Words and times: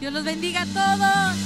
Dios 0.00 0.12
los 0.12 0.24
bendiga 0.24 0.62
a 0.62 0.66
todos. 0.66 1.36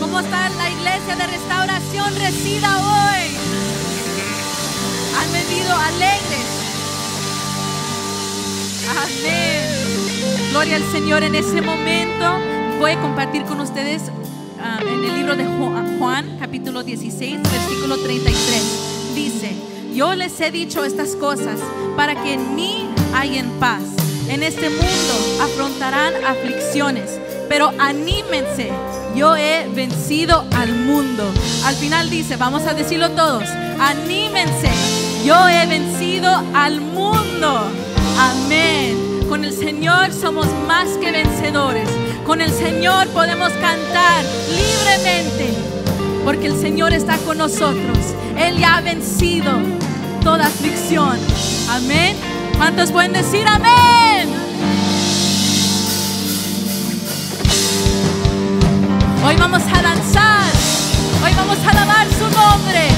¿Cómo 0.00 0.20
está 0.20 0.48
la 0.50 0.70
iglesia 0.70 1.16
de 1.16 1.26
restauración? 1.26 2.14
Resida 2.16 2.78
hoy. 2.78 3.36
Han 5.18 5.32
venido 5.32 5.76
alegres. 5.76 6.48
Amén. 8.90 10.50
Gloria 10.50 10.76
al 10.76 10.92
Señor 10.92 11.22
en 11.22 11.34
ese 11.34 11.62
momento. 11.62 12.38
Voy 12.80 12.90
a 12.92 13.00
compartir 13.00 13.44
con 13.44 13.60
ustedes 13.60 14.02
ah, 14.60 14.80
en 14.82 15.04
el 15.04 15.16
libro 15.16 15.36
de 15.36 15.44
Ju- 15.44 15.98
Juan, 15.98 16.36
capítulo 16.40 16.82
16, 16.82 17.40
versículo 17.42 17.96
33. 17.98 19.14
Dice, 19.14 19.54
yo 19.94 20.14
les 20.14 20.38
he 20.40 20.50
dicho 20.50 20.84
estas 20.84 21.14
cosas 21.14 21.60
para 21.96 22.20
que 22.20 22.34
en 22.34 22.56
mí 22.56 22.88
hayan 23.14 23.48
paz. 23.60 23.82
En 24.32 24.42
este 24.42 24.70
mundo 24.70 25.42
afrontarán 25.42 26.14
aflicciones, 26.24 27.20
pero 27.50 27.70
anímense. 27.78 28.72
Yo 29.14 29.36
he 29.36 29.68
vencido 29.68 30.46
al 30.56 30.72
mundo. 30.72 31.30
Al 31.66 31.74
final 31.74 32.08
dice, 32.08 32.36
vamos 32.36 32.62
a 32.62 32.72
decirlo 32.72 33.10
todos, 33.10 33.44
anímense. 33.78 34.70
Yo 35.22 35.48
he 35.50 35.66
vencido 35.66 36.30
al 36.54 36.80
mundo. 36.80 37.70
Amén. 38.18 39.26
Con 39.28 39.44
el 39.44 39.52
Señor 39.52 40.14
somos 40.14 40.46
más 40.66 40.88
que 40.96 41.12
vencedores. 41.12 41.90
Con 42.24 42.40
el 42.40 42.52
Señor 42.52 43.08
podemos 43.08 43.52
cantar 43.52 44.24
libremente. 44.48 45.52
Porque 46.24 46.46
el 46.46 46.58
Señor 46.58 46.94
está 46.94 47.18
con 47.18 47.36
nosotros. 47.36 47.98
Él 48.38 48.56
ya 48.56 48.78
ha 48.78 48.80
vencido 48.80 49.52
toda 50.22 50.46
aflicción. 50.46 51.18
Amén. 51.68 52.31
¿Cuántos 52.62 52.92
pueden 52.92 53.12
decir 53.12 53.44
amén? 53.48 54.28
Hoy 59.26 59.36
vamos 59.36 59.62
a 59.64 59.82
danzar. 59.82 60.52
Hoy 61.24 61.32
vamos 61.34 61.58
a 61.66 61.70
alabar 61.70 62.06
su 62.06 62.22
nombre. 62.30 62.88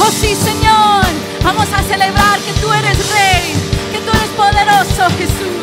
Oh 0.00 0.10
sí, 0.10 0.34
Señor. 0.34 1.04
Vamos 1.44 1.66
a 1.70 1.82
celebrar 1.82 2.38
que 2.38 2.52
tú 2.62 2.72
eres 2.72 2.96
rey, 3.10 3.52
que 3.92 3.98
tú 3.98 4.10
eres 4.16 4.30
poderoso, 4.38 5.18
Jesús. 5.18 5.57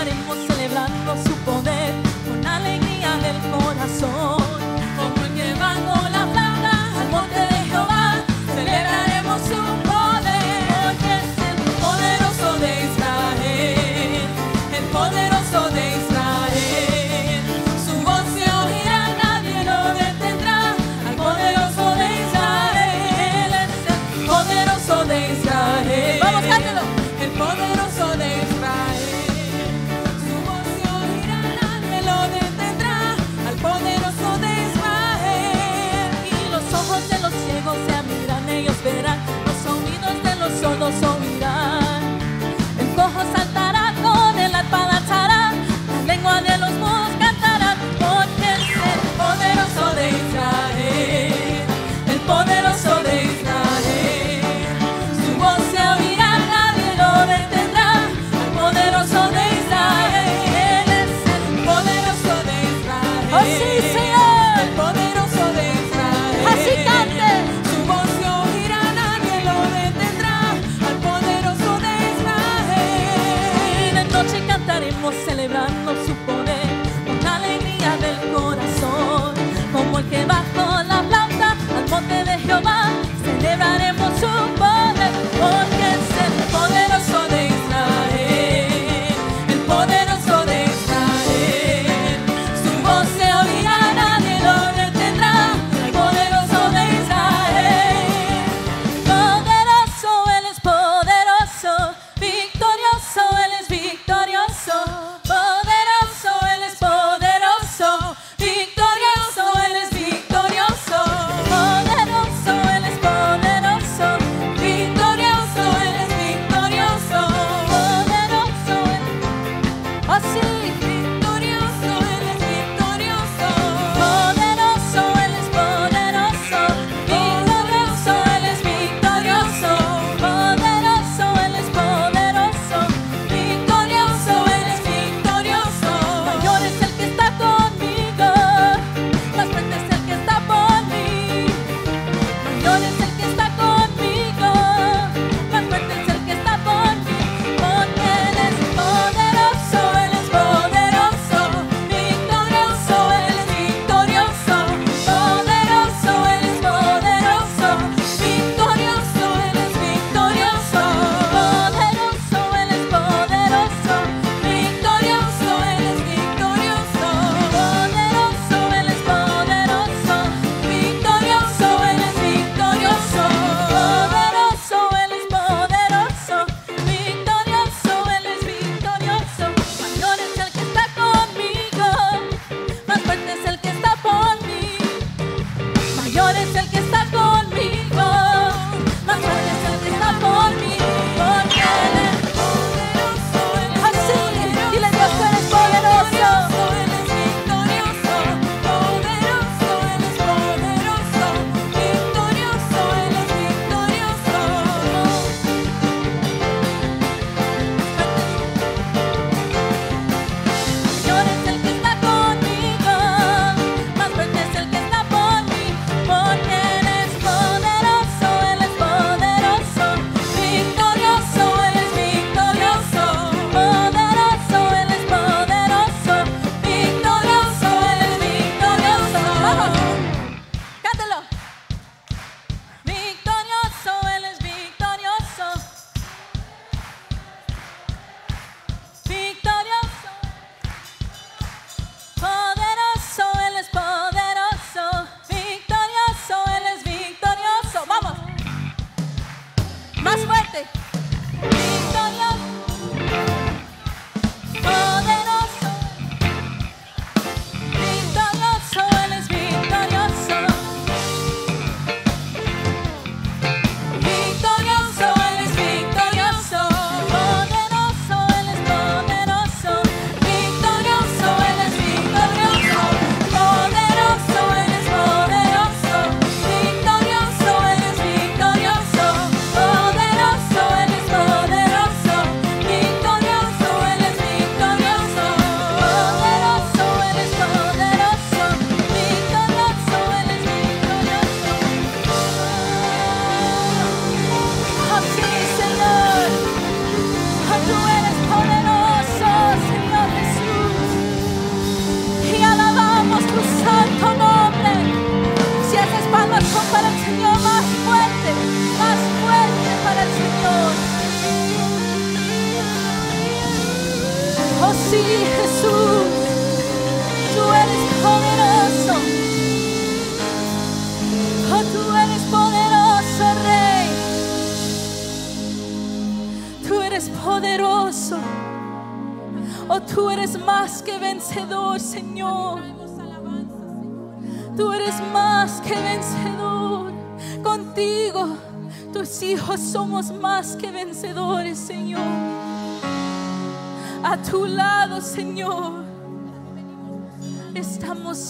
Noche 0.00 0.10
cantaremos 0.10 0.38
celebrando 0.46 1.16
su 1.22 1.34
poder 1.44 1.69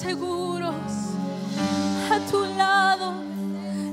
seguros. 0.01 0.93
A 2.11 2.19
tu 2.31 2.41
lado 2.57 3.13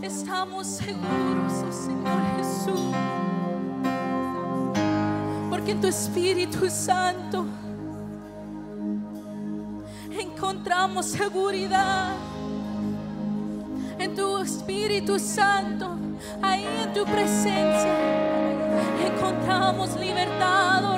estamos 0.01 0.65
seguros, 0.65 1.53
oh 1.67 1.71
Señor 1.71 2.21
Jesús. 2.37 2.81
Porque 5.49 5.71
en 5.71 5.81
tu 5.81 5.87
Espíritu 5.87 6.69
Santo 6.69 7.45
encontramos 10.17 11.07
seguridad. 11.07 12.13
En 13.99 14.15
tu 14.15 14.37
Espíritu 14.37 15.19
Santo, 15.19 15.97
ahí 16.41 16.65
en 16.83 16.93
tu 16.93 17.03
presencia, 17.03 17.95
encontramos 19.05 19.95
libertad, 19.99 20.96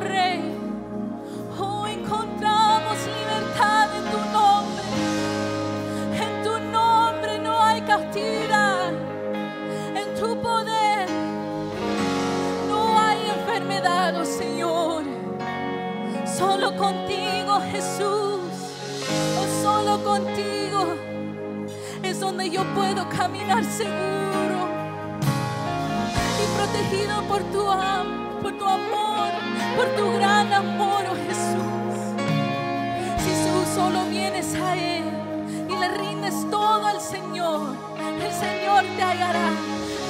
contigo 19.97 20.85
es 22.03 22.19
donde 22.19 22.49
yo 22.49 22.63
puedo 22.75 23.07
caminar 23.09 23.63
seguro 23.63 24.69
y 26.41 26.45
protegido 26.57 27.21
por 27.23 27.41
tu, 27.51 27.69
am- 27.69 28.39
por 28.41 28.57
tu 28.57 28.65
amor, 28.65 29.29
por 29.75 29.87
tu 29.97 30.13
gran 30.13 30.53
amor, 30.53 31.03
oh 31.11 31.15
Jesús. 31.27 31.65
Si 33.23 33.31
tú 33.31 33.75
solo 33.75 34.05
vienes 34.05 34.53
a 34.55 34.75
Él 34.75 35.03
y 35.69 35.75
le 35.75 35.87
rindes 35.97 36.35
todo 36.49 36.85
al 36.85 37.01
Señor, 37.01 37.75
el 38.23 38.31
Señor 38.31 38.83
te 38.95 39.03
hallará. 39.03 39.49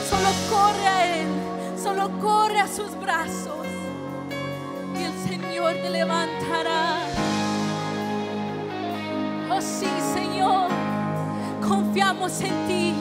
Solo 0.09 0.29
corre 0.51 0.87
a 0.87 1.21
Él, 1.21 1.27
solo 1.81 2.09
corre 2.19 2.59
a 2.59 2.67
sus 2.67 2.99
brazos 2.99 3.65
y 4.99 5.03
el 5.03 5.13
Señor 5.29 5.73
te 5.75 5.89
levantará. 5.89 6.97
Sí, 9.61 9.87
Señor, 10.13 10.69
confiamos 11.61 12.39
en 12.39 12.67
ti, 12.67 12.93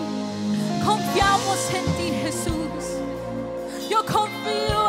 confiamos 0.85 1.71
en 1.73 1.85
ti, 1.97 2.11
Jesús. 2.21 2.99
Yo 3.89 4.05
confío 4.05 4.88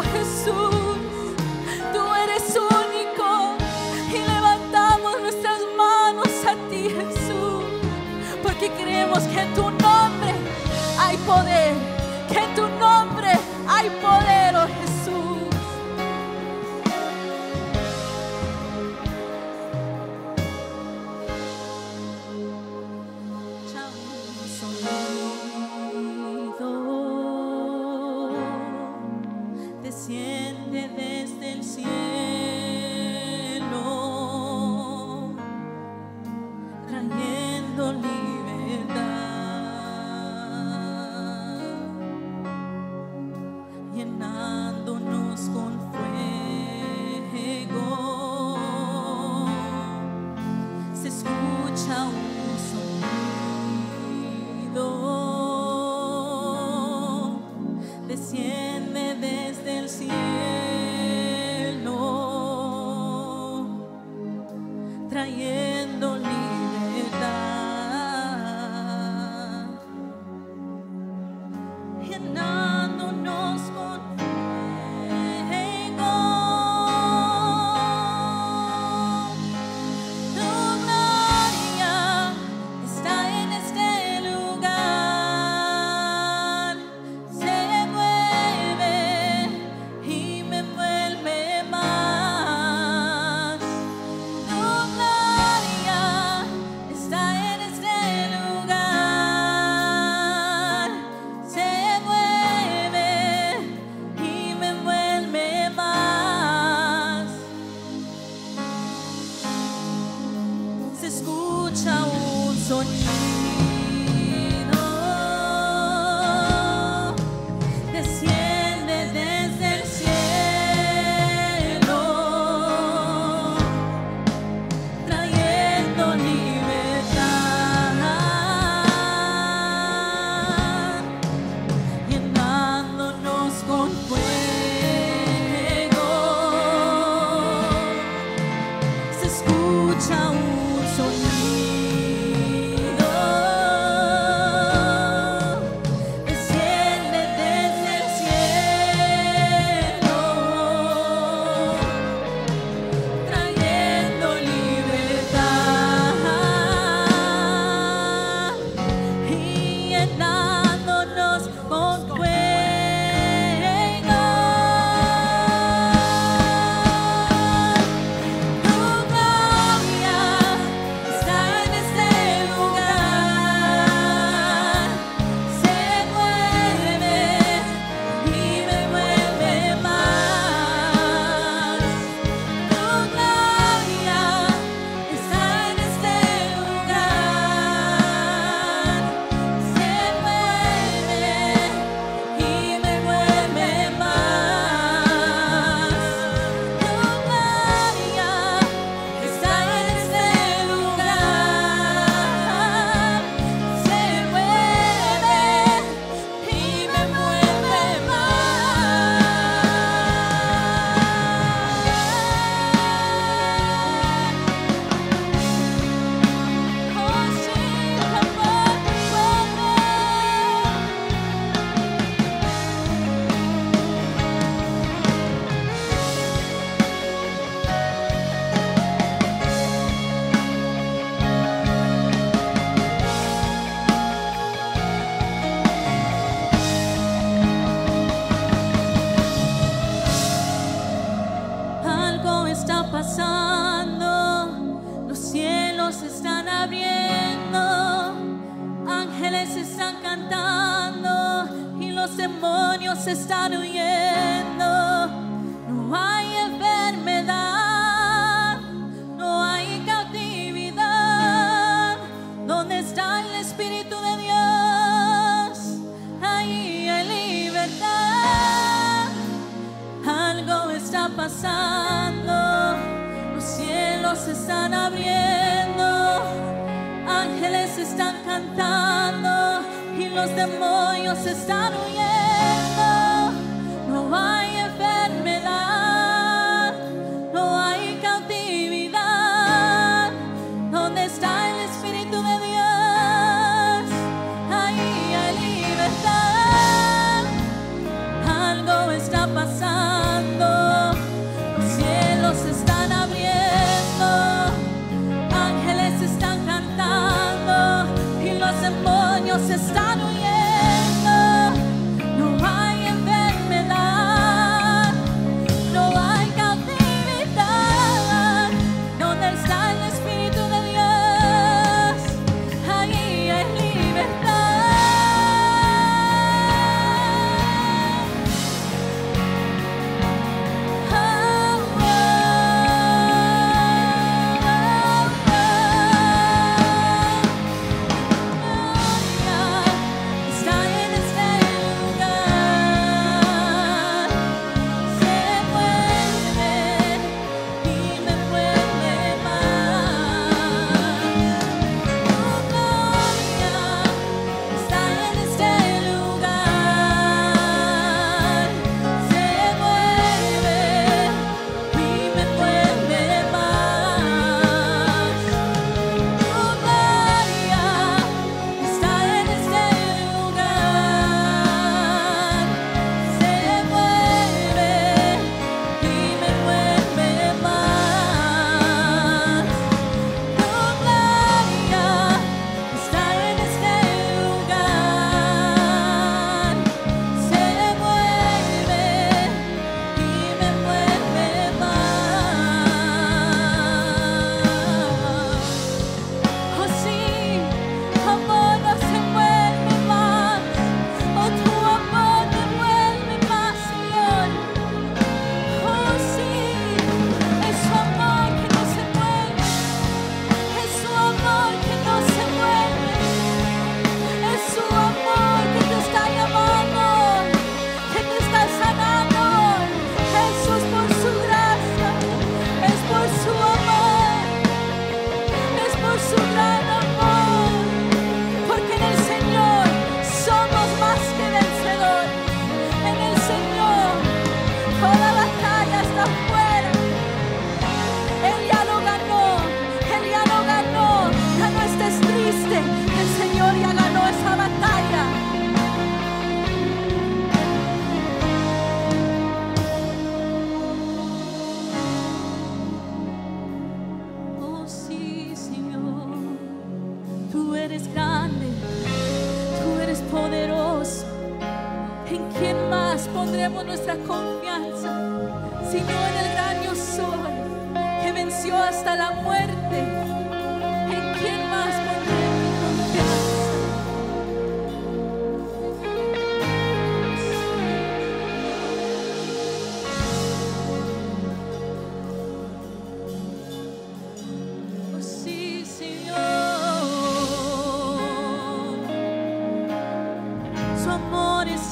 Jesús. 0.00 0.96
Tú 1.92 2.14
eres 2.24 2.56
único. 2.56 3.56
Y 4.10 4.18
levantamos 4.34 5.20
nuestras 5.20 5.60
manos 5.76 6.28
a 6.46 6.54
ti, 6.70 6.88
Jesús. 6.88 7.64
Porque 8.42 8.70
creemos 8.70 9.22
que 9.24 9.40
en 9.40 9.54
tu 9.54 9.70
nombre 9.70 10.34
hay 10.98 11.16
poder. 11.18 11.91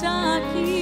Amor 0.03 0.80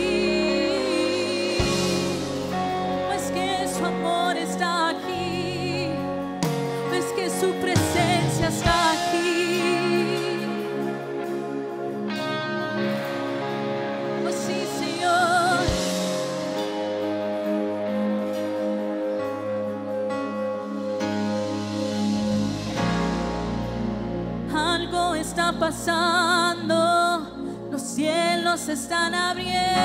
están 28.72 29.16
abriendo, 29.16 29.79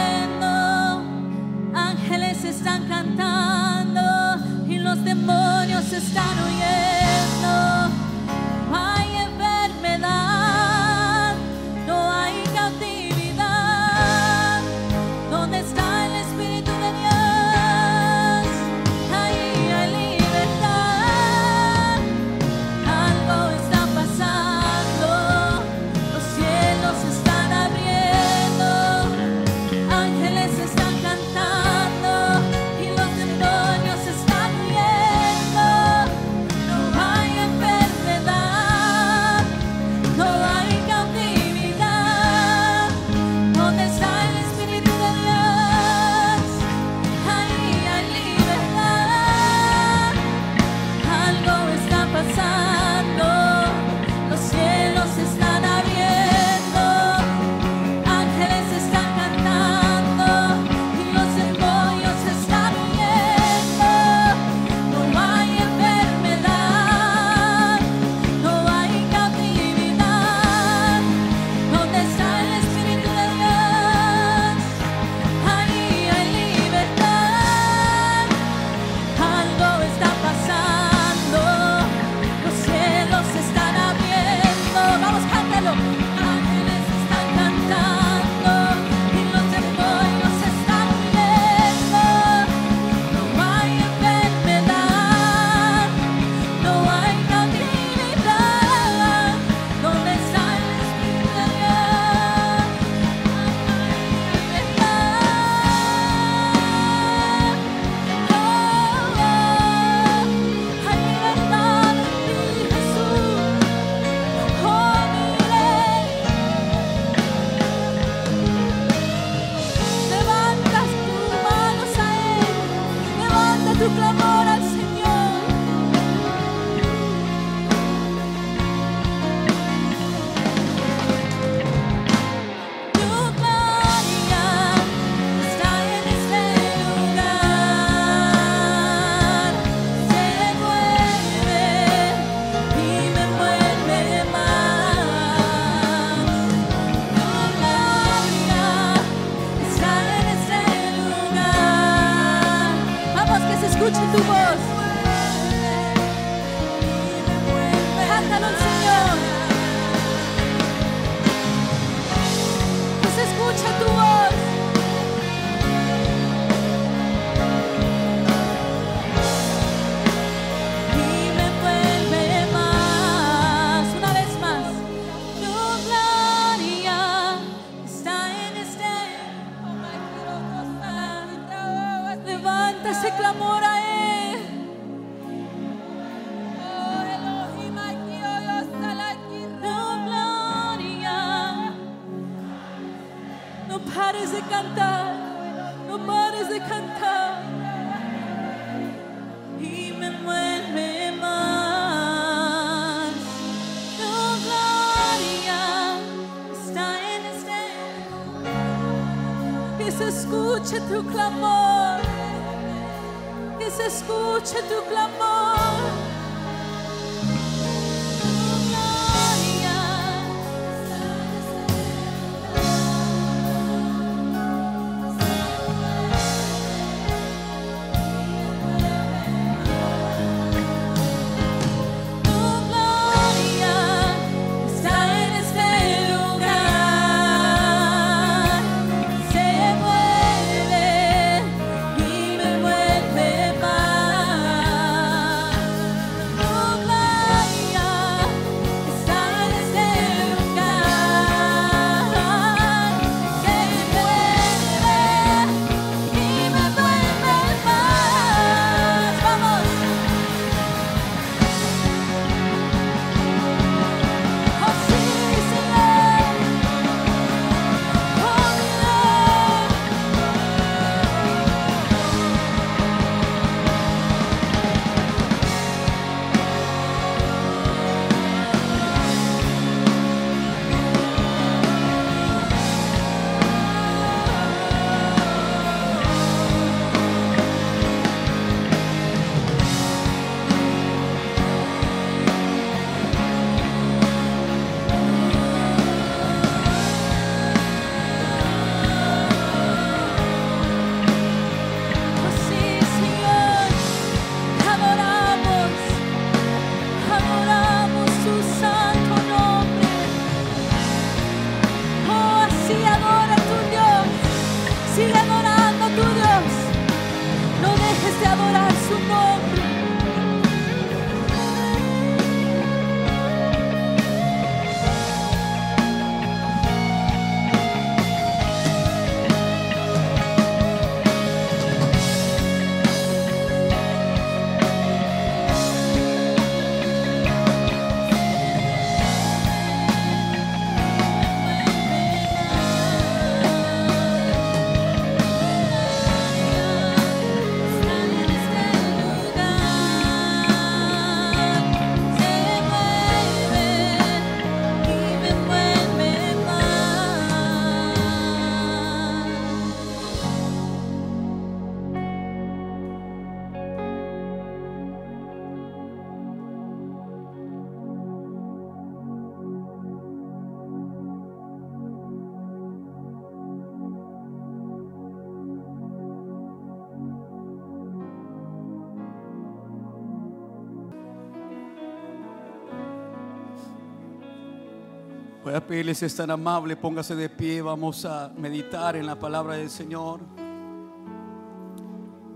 Voy 385.55 385.79
a 385.79 385.91
es 385.93 386.17
tan 386.17 386.33
amable, 386.33 386.77
póngase 386.77 387.15
de 387.15 387.29
pie, 387.29 387.63
vamos 387.63 388.05
a 388.05 388.29
meditar 388.37 388.97
en 388.97 389.07
la 389.07 389.17
palabra 389.17 389.55
del 389.55 389.71
Señor. 389.71 390.19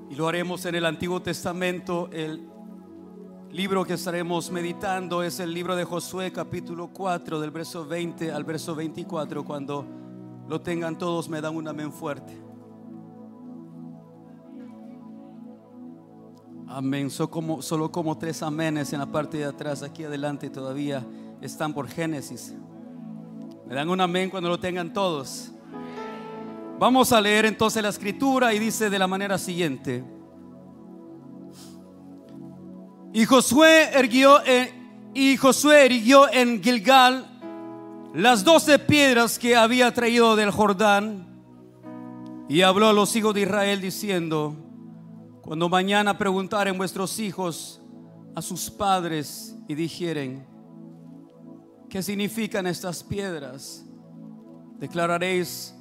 Y 0.09 0.15
lo 0.15 0.29
haremos 0.29 0.65
en 0.67 0.77
el 0.77 0.87
Antiguo 0.87 1.21
Testamento. 1.21 2.09
El 2.13 2.49
libro 3.51 3.85
que 3.85 3.95
estaremos 3.95 4.53
meditando 4.53 5.25
es 5.25 5.41
el 5.41 5.53
libro 5.53 5.75
de 5.75 5.83
Josué 5.83 6.31
capítulo 6.31 6.91
4 6.93 7.41
del 7.41 7.51
verso 7.51 7.85
20 7.85 8.31
al 8.31 8.45
verso 8.45 8.77
24. 8.77 9.45
Cuando 9.45 9.85
lo 10.49 10.61
tengan 10.61 10.97
todos 10.97 11.29
me 11.29 11.41
dan 11.41 11.57
un 11.57 11.67
amén 11.67 11.93
fuerte. 11.93 12.41
Amén. 16.69 17.09
Como, 17.29 17.63
solo 17.63 17.91
como 17.91 18.17
tres 18.17 18.45
amenes 18.45 18.93
en 18.93 19.01
la 19.01 19.07
parte 19.07 19.39
de 19.39 19.47
atrás, 19.47 19.83
aquí 19.83 20.05
adelante 20.05 20.51
todavía 20.51 21.05
están 21.41 21.75
por 21.75 21.89
Génesis. 21.89 22.55
Me 23.69 23.75
dan 23.75 23.91
un 23.91 24.01
amén 24.01 24.31
cuando 24.31 24.49
lo 24.49 24.59
tengan 24.59 24.95
todos. 24.95 25.51
Vamos 26.79 27.13
a 27.13 27.21
leer 27.21 27.45
entonces 27.45 27.83
la 27.83 27.91
escritura 27.91 28.55
y 28.55 28.59
dice 28.59 28.89
de 28.89 28.99
la 28.99 29.07
manera 29.07 29.37
siguiente. 29.37 30.03
Y 33.13 33.27
Josué 33.27 33.91
erguió 33.93 34.43
en, 34.47 35.11
y 35.13 35.37
Josué 35.37 35.85
erigió 35.85 36.33
en 36.33 36.63
Gilgal 36.63 37.27
las 38.15 38.43
doce 38.43 38.79
piedras 38.79 39.39
que 39.39 39.55
había 39.55 39.93
traído 39.93 40.35
del 40.35 40.51
Jordán 40.51 41.27
y 42.49 42.63
habló 42.63 42.89
a 42.89 42.95
los 42.95 43.15
hijos 43.17 43.35
de 43.35 43.43
Israel 43.43 43.83
diciendo, 43.83 44.57
cuando 45.43 45.69
mañana 45.69 46.17
preguntaren 46.17 46.79
vuestros 46.79 47.19
hijos 47.19 47.83
a 48.35 48.41
sus 48.41 48.71
padres 48.71 49.57
y 49.69 49.75
dijeren, 49.75 50.47
¿qué 51.89 52.03
significan 52.03 52.67
estas 52.67 53.03
piedras? 53.03 53.85
Declararéis 54.79 55.75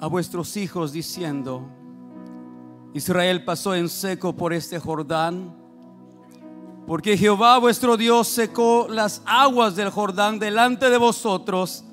a 0.00 0.06
vuestros 0.06 0.56
hijos 0.56 0.92
diciendo, 0.92 1.68
Israel 2.94 3.44
pasó 3.44 3.74
en 3.74 3.88
seco 3.88 4.34
por 4.34 4.52
este 4.52 4.78
Jordán, 4.78 5.56
porque 6.86 7.18
Jehová 7.18 7.58
vuestro 7.58 7.96
Dios 7.96 8.28
secó 8.28 8.86
las 8.88 9.22
aguas 9.26 9.76
del 9.76 9.90
Jordán 9.90 10.38
delante 10.38 10.88
de 10.88 10.96
vosotros 10.96 11.84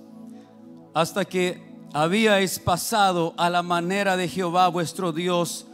hasta 0.93 1.25
que 1.25 1.61
habíais 1.93 2.59
pasado 2.59 3.33
a 3.37 3.49
la 3.49 3.61
manera 3.61 4.15
de 4.15 4.29
Jehová 4.29 4.69
vuestro 4.69 5.11
Dios 5.11 5.67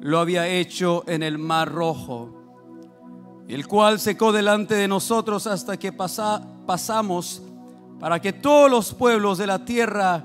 lo 0.00 0.18
había 0.18 0.48
hecho 0.48 1.04
en 1.08 1.22
el 1.22 1.38
mar 1.38 1.72
rojo, 1.72 2.39
el 3.54 3.66
cual 3.66 3.98
secó 3.98 4.32
delante 4.32 4.74
de 4.74 4.86
nosotros 4.88 5.46
hasta 5.46 5.76
que 5.76 5.92
pasa- 5.92 6.42
pasamos 6.66 7.42
para 7.98 8.20
que 8.20 8.32
todos 8.32 8.70
los 8.70 8.94
pueblos 8.94 9.38
de 9.38 9.46
la 9.46 9.64
tierra 9.64 10.24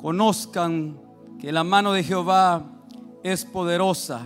conozcan 0.00 0.98
que 1.40 1.50
la 1.50 1.64
mano 1.64 1.92
de 1.92 2.04
Jehová 2.04 2.62
es 3.22 3.44
poderosa. 3.44 4.20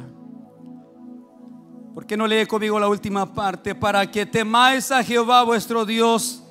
¿Por 1.94 2.06
qué 2.06 2.16
no 2.16 2.26
lee 2.26 2.46
conmigo 2.46 2.78
la 2.80 2.88
última 2.88 3.32
parte? 3.32 3.74
Para 3.74 4.10
que 4.10 4.26
temáis 4.26 4.90
a 4.90 5.02
Jehová 5.02 5.44
vuestro 5.44 5.84
Dios 5.84 6.42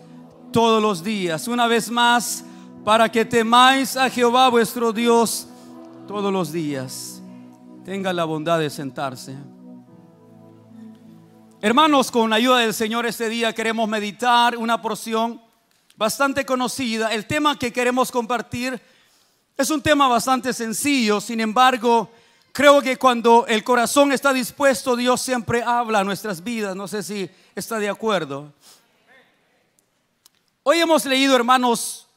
todos 0.51 0.81
los 0.81 1.03
días. 1.03 1.47
Una 1.47 1.67
vez 1.67 1.91
más, 1.91 2.45
para 2.85 3.09
que 3.11 3.25
temáis 3.25 3.97
a 3.97 4.09
Jehová 4.09 4.49
vuestro 4.49 4.93
Dios 4.93 5.47
todos 6.07 6.31
los 6.31 6.51
días. 6.51 7.21
Tenga 7.83 8.13
la 8.13 8.23
bondad 8.23 8.59
de 8.59 8.69
sentarse. 8.69 9.35
Hermanos, 11.65 12.11
con 12.11 12.29
la 12.29 12.35
ayuda 12.35 12.57
del 12.57 12.73
Señor 12.73 13.05
este 13.05 13.29
día 13.29 13.53
queremos 13.53 13.87
meditar 13.87 14.57
una 14.57 14.81
porción 14.81 15.41
bastante 15.95 16.45
conocida. 16.45 17.13
El 17.13 17.25
tema 17.25 17.57
que 17.57 17.71
queremos 17.71 18.11
compartir 18.11 18.81
es 19.55 19.69
un 19.69 19.81
tema 19.81 20.09
bastante 20.09 20.51
sencillo, 20.51 21.21
sin 21.21 21.39
embargo, 21.39 22.11
creo 22.51 22.81
que 22.81 22.97
cuando 22.97 23.45
el 23.47 23.63
corazón 23.63 24.11
está 24.11 24.33
dispuesto, 24.33 24.97
Dios 24.97 25.21
siempre 25.21 25.63
habla 25.63 25.99
a 25.99 26.03
nuestras 26.03 26.43
vidas. 26.43 26.75
No 26.75 26.85
sé 26.85 27.01
si 27.01 27.29
está 27.55 27.79
de 27.79 27.87
acuerdo. 27.87 28.51
Hoy 30.63 30.79
hemos 30.79 31.05
leído, 31.05 31.33
hermanos, 31.33 32.07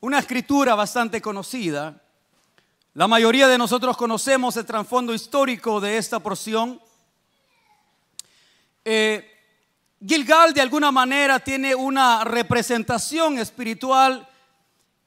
una 0.00 0.18
escritura 0.18 0.74
bastante 0.74 1.22
conocida. 1.22 2.02
La 2.94 3.06
mayoría 3.06 3.46
de 3.46 3.58
nosotros 3.58 3.96
conocemos 3.96 4.56
el 4.56 4.66
trasfondo 4.66 5.14
histórico 5.14 5.80
de 5.80 5.98
esta 5.98 6.18
porción. 6.18 6.80
Eh, 8.84 9.28
Gilgal 10.04 10.52
de 10.52 10.60
alguna 10.60 10.90
manera 10.90 11.38
tiene 11.38 11.74
una 11.74 12.24
representación 12.24 13.38
espiritual 13.38 14.28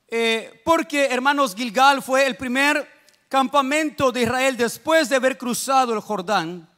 eh, 0.08 0.62
porque, 0.64 1.06
hermanos, 1.06 1.56
Gilgal 1.56 2.02
fue 2.02 2.26
el 2.26 2.38
primer 2.38 2.88
campamento 3.28 4.12
de 4.12 4.22
Israel 4.22 4.56
después 4.56 5.10
de 5.10 5.18
haber 5.18 5.38
cruzado 5.38 5.94
el 5.94 6.00
Jordán. 6.00 6.70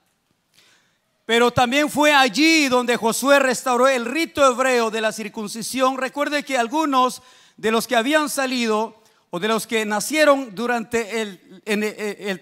Pero 1.25 1.51
también 1.51 1.89
fue 1.89 2.13
allí 2.13 2.69
donde 2.69 2.95
Josué 2.95 3.37
restauró 3.37 3.87
el 3.87 4.05
rito 4.05 4.49
hebreo 4.49 4.89
de 4.89 5.01
la 5.01 5.11
circuncisión. 5.11 5.97
Recuerde 5.97 6.43
que 6.43 6.57
algunos 6.57 7.21
de 7.57 7.69
los 7.69 7.85
que 7.85 7.97
habían 7.97 8.29
salido 8.29 8.96
o 9.29 9.39
de 9.39 9.47
los 9.49 9.67
que 9.67 9.85
nacieron 9.85 10.55
durante 10.55 11.21
el, 11.21 12.41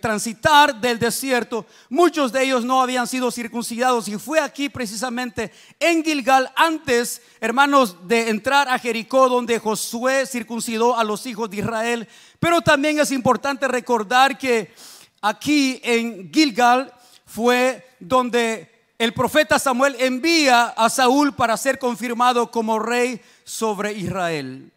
transitar 0.00 0.78
del 0.78 0.98
desierto, 0.98 1.64
muchos 1.88 2.32
de 2.32 2.44
ellos 2.44 2.64
no 2.64 2.82
habían 2.82 3.06
sido 3.06 3.30
circuncidados 3.30 4.08
y 4.08 4.18
fue 4.18 4.38
aquí 4.38 4.68
precisamente 4.68 5.50
en 5.80 6.04
Gilgal 6.04 6.52
antes, 6.54 7.22
hermanos, 7.40 8.06
de 8.06 8.28
entrar 8.28 8.68
a 8.68 8.78
Jericó 8.78 9.30
donde 9.30 9.58
Josué 9.58 10.26
circuncidó 10.26 10.98
a 10.98 11.04
los 11.04 11.24
hijos 11.24 11.48
de 11.48 11.58
Israel. 11.58 12.06
Pero 12.38 12.60
también 12.60 13.00
es 13.00 13.10
importante 13.10 13.66
recordar 13.66 14.36
que 14.36 14.74
aquí 15.22 15.80
en 15.82 16.30
Gilgal 16.30 16.92
fue 17.24 17.86
donde 17.98 18.70
el 18.98 19.14
profeta 19.14 19.58
Samuel 19.58 19.96
envía 19.98 20.66
a 20.66 20.90
Saúl 20.90 21.34
para 21.34 21.56
ser 21.56 21.78
confirmado 21.78 22.50
como 22.50 22.78
rey 22.78 23.18
sobre 23.44 23.94
Israel. 23.94 24.70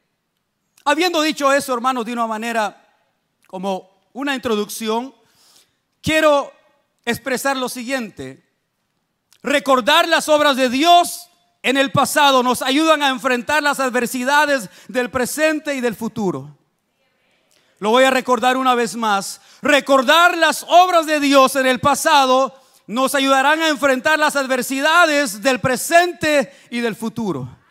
Habiendo 0.87 1.23
dicho 1.23 1.51
eso, 1.51 1.73
hermanos, 1.73 2.05
de 2.05 2.13
una 2.13 2.27
manera 2.27 2.79
como 3.47 3.89
una 4.13 4.35
introducción, 4.35 5.15
quiero 5.99 6.53
expresar 7.03 7.57
lo 7.57 7.69
siguiente. 7.69 8.45
Recordar 9.41 10.07
las 10.07 10.29
obras 10.29 10.55
de 10.55 10.69
Dios 10.69 11.27
en 11.63 11.77
el 11.77 11.91
pasado 11.91 12.43
nos 12.43 12.61
ayudan 12.61 13.01
a 13.01 13.09
enfrentar 13.09 13.63
las 13.63 13.79
adversidades 13.79 14.69
del 14.87 15.09
presente 15.09 15.73
y 15.73 15.81
del 15.81 15.95
futuro. 15.95 16.55
Lo 17.79 17.89
voy 17.89 18.03
a 18.03 18.11
recordar 18.11 18.55
una 18.55 18.75
vez 18.75 18.95
más. 18.95 19.41
Recordar 19.63 20.37
las 20.37 20.63
obras 20.69 21.07
de 21.07 21.19
Dios 21.19 21.55
en 21.55 21.65
el 21.65 21.79
pasado 21.79 22.61
nos 22.85 23.15
ayudarán 23.15 23.59
a 23.61 23.69
enfrentar 23.69 24.19
las 24.19 24.35
adversidades 24.35 25.41
del 25.41 25.59
presente 25.59 26.53
y 26.69 26.81
del 26.81 26.95
futuro. 26.95 27.64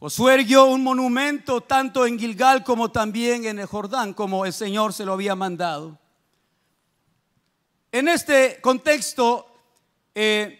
Josué 0.00 0.34
erguió 0.34 0.66
un 0.66 0.84
monumento 0.84 1.60
tanto 1.60 2.06
en 2.06 2.20
Gilgal 2.20 2.62
como 2.62 2.92
también 2.92 3.46
en 3.46 3.58
el 3.58 3.66
Jordán, 3.66 4.14
como 4.14 4.46
el 4.46 4.52
Señor 4.52 4.92
se 4.92 5.04
lo 5.04 5.14
había 5.14 5.34
mandado. 5.34 5.98
En 7.90 8.06
este 8.06 8.60
contexto, 8.60 9.48
eh, 10.14 10.56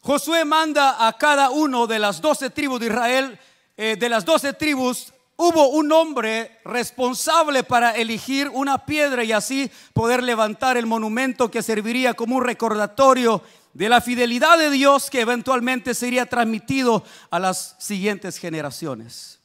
Josué 0.00 0.44
manda 0.44 1.06
a 1.06 1.16
cada 1.16 1.50
uno 1.50 1.86
de 1.86 2.00
las 2.00 2.20
doce 2.20 2.50
tribus 2.50 2.80
de 2.80 2.86
Israel, 2.86 3.38
eh, 3.76 3.96
de 3.96 4.08
las 4.08 4.24
doce 4.24 4.54
tribus, 4.54 5.12
hubo 5.36 5.68
un 5.68 5.92
hombre 5.92 6.58
responsable 6.64 7.62
para 7.62 7.92
elegir 7.92 8.48
una 8.48 8.84
piedra 8.84 9.22
y 9.22 9.30
así 9.30 9.70
poder 9.92 10.20
levantar 10.20 10.76
el 10.76 10.86
monumento 10.86 11.48
que 11.48 11.62
serviría 11.62 12.14
como 12.14 12.36
un 12.36 12.44
recordatorio 12.44 13.40
de 13.72 13.88
la 13.88 14.00
fidelidad 14.00 14.58
de 14.58 14.70
Dios 14.70 15.10
que 15.10 15.20
eventualmente 15.20 15.94
sería 15.94 16.26
transmitido 16.26 17.04
a 17.30 17.38
las 17.38 17.76
siguientes 17.78 18.38
generaciones. 18.38 19.40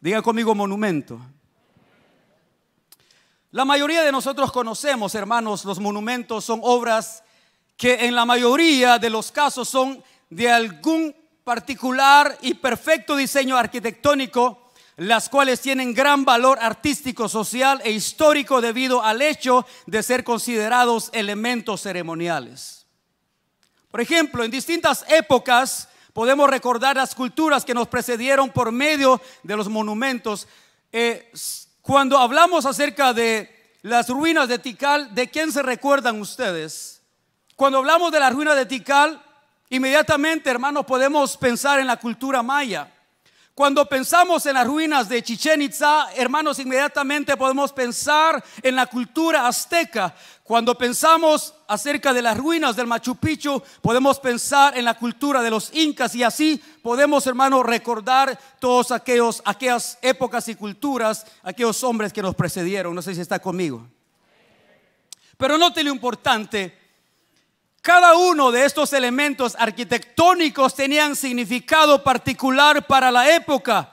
Diga 0.00 0.20
conmigo 0.22 0.54
monumento. 0.54 1.20
La 3.50 3.64
mayoría 3.64 4.02
de 4.02 4.10
nosotros 4.12 4.50
conocemos, 4.50 5.14
hermanos, 5.14 5.64
los 5.64 5.78
monumentos 5.78 6.44
son 6.44 6.60
obras 6.62 7.22
que 7.76 8.06
en 8.06 8.14
la 8.14 8.24
mayoría 8.24 8.98
de 8.98 9.10
los 9.10 9.30
casos 9.30 9.68
son 9.68 10.02
de 10.28 10.50
algún 10.50 11.14
particular 11.44 12.36
y 12.40 12.54
perfecto 12.54 13.14
diseño 13.14 13.56
arquitectónico, 13.56 14.70
las 14.96 15.28
cuales 15.28 15.60
tienen 15.60 15.94
gran 15.94 16.24
valor 16.24 16.58
artístico, 16.60 17.28
social 17.28 17.80
e 17.84 17.92
histórico 17.92 18.60
debido 18.60 19.02
al 19.02 19.22
hecho 19.22 19.64
de 19.86 20.02
ser 20.02 20.24
considerados 20.24 21.10
elementos 21.12 21.82
ceremoniales. 21.82 22.73
Por 23.94 24.00
ejemplo, 24.00 24.42
en 24.42 24.50
distintas 24.50 25.04
épocas 25.06 25.88
podemos 26.12 26.50
recordar 26.50 26.96
las 26.96 27.14
culturas 27.14 27.64
que 27.64 27.74
nos 27.74 27.86
precedieron 27.86 28.50
por 28.50 28.72
medio 28.72 29.22
de 29.44 29.56
los 29.56 29.68
monumentos. 29.68 30.48
Eh, 30.90 31.30
cuando 31.80 32.18
hablamos 32.18 32.66
acerca 32.66 33.12
de 33.12 33.76
las 33.82 34.08
ruinas 34.08 34.48
de 34.48 34.58
Tikal, 34.58 35.14
¿de 35.14 35.30
quién 35.30 35.52
se 35.52 35.62
recuerdan 35.62 36.20
ustedes? 36.20 37.02
Cuando 37.54 37.78
hablamos 37.78 38.10
de 38.10 38.18
las 38.18 38.34
ruinas 38.34 38.56
de 38.56 38.66
Tikal, 38.66 39.22
inmediatamente, 39.70 40.50
hermanos, 40.50 40.84
podemos 40.86 41.36
pensar 41.36 41.78
en 41.78 41.86
la 41.86 41.96
cultura 41.96 42.42
maya. 42.42 42.92
Cuando 43.54 43.88
pensamos 43.88 44.44
en 44.46 44.54
las 44.54 44.66
ruinas 44.66 45.08
de 45.08 45.22
Chichen 45.22 45.62
Itza, 45.62 46.08
hermanos, 46.16 46.58
inmediatamente 46.58 47.36
podemos 47.36 47.72
pensar 47.72 48.42
en 48.60 48.74
la 48.74 48.86
cultura 48.86 49.46
azteca. 49.46 50.12
Cuando 50.42 50.76
pensamos 50.76 51.54
acerca 51.68 52.12
de 52.12 52.20
las 52.20 52.36
ruinas 52.36 52.74
del 52.74 52.88
Machu 52.88 53.14
Picchu, 53.14 53.62
podemos 53.80 54.18
pensar 54.18 54.76
en 54.76 54.84
la 54.84 54.94
cultura 54.94 55.40
de 55.40 55.50
los 55.50 55.72
incas 55.72 56.16
y 56.16 56.24
así 56.24 56.60
podemos, 56.82 57.28
hermanos, 57.28 57.64
recordar 57.64 58.36
todos 58.58 58.90
aquellos 58.90 59.40
aquellas 59.44 59.98
épocas 60.02 60.48
y 60.48 60.56
culturas, 60.56 61.24
aquellos 61.44 61.84
hombres 61.84 62.12
que 62.12 62.22
nos 62.22 62.34
precedieron. 62.34 62.92
No 62.92 63.02
sé 63.02 63.14
si 63.14 63.20
está 63.20 63.38
conmigo. 63.38 63.86
Pero 65.36 65.58
note 65.58 65.84
lo 65.84 65.90
importante 65.90 66.83
cada 67.84 68.16
uno 68.16 68.50
de 68.50 68.64
estos 68.64 68.94
elementos 68.94 69.54
arquitectónicos 69.58 70.74
tenían 70.74 71.14
significado 71.14 72.02
particular 72.02 72.86
para 72.86 73.10
la 73.10 73.34
época. 73.34 73.92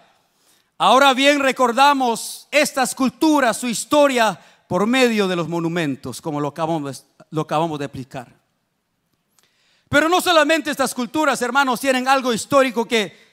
Ahora 0.78 1.14
bien 1.14 1.42
recordamos 1.42 2.48
estas 2.52 2.96
culturas, 2.96 3.58
su 3.58 3.68
historia, 3.68 4.40
por 4.70 4.88
medio 4.88 5.28
de 5.28 5.36
los 5.36 5.50
monumentos, 5.50 6.22
como 6.22 6.40
lo 6.40 6.48
acabamos, 6.48 7.04
de 7.30 7.86
explicar. 7.86 8.34
Pero 9.90 10.08
no 10.08 10.22
solamente 10.22 10.72
estas 10.72 10.94
culturas, 10.94 11.42
hermanos, 11.42 11.82
tienen 11.82 12.08
algo 12.08 12.32
histórico 12.32 12.86
que 12.86 13.31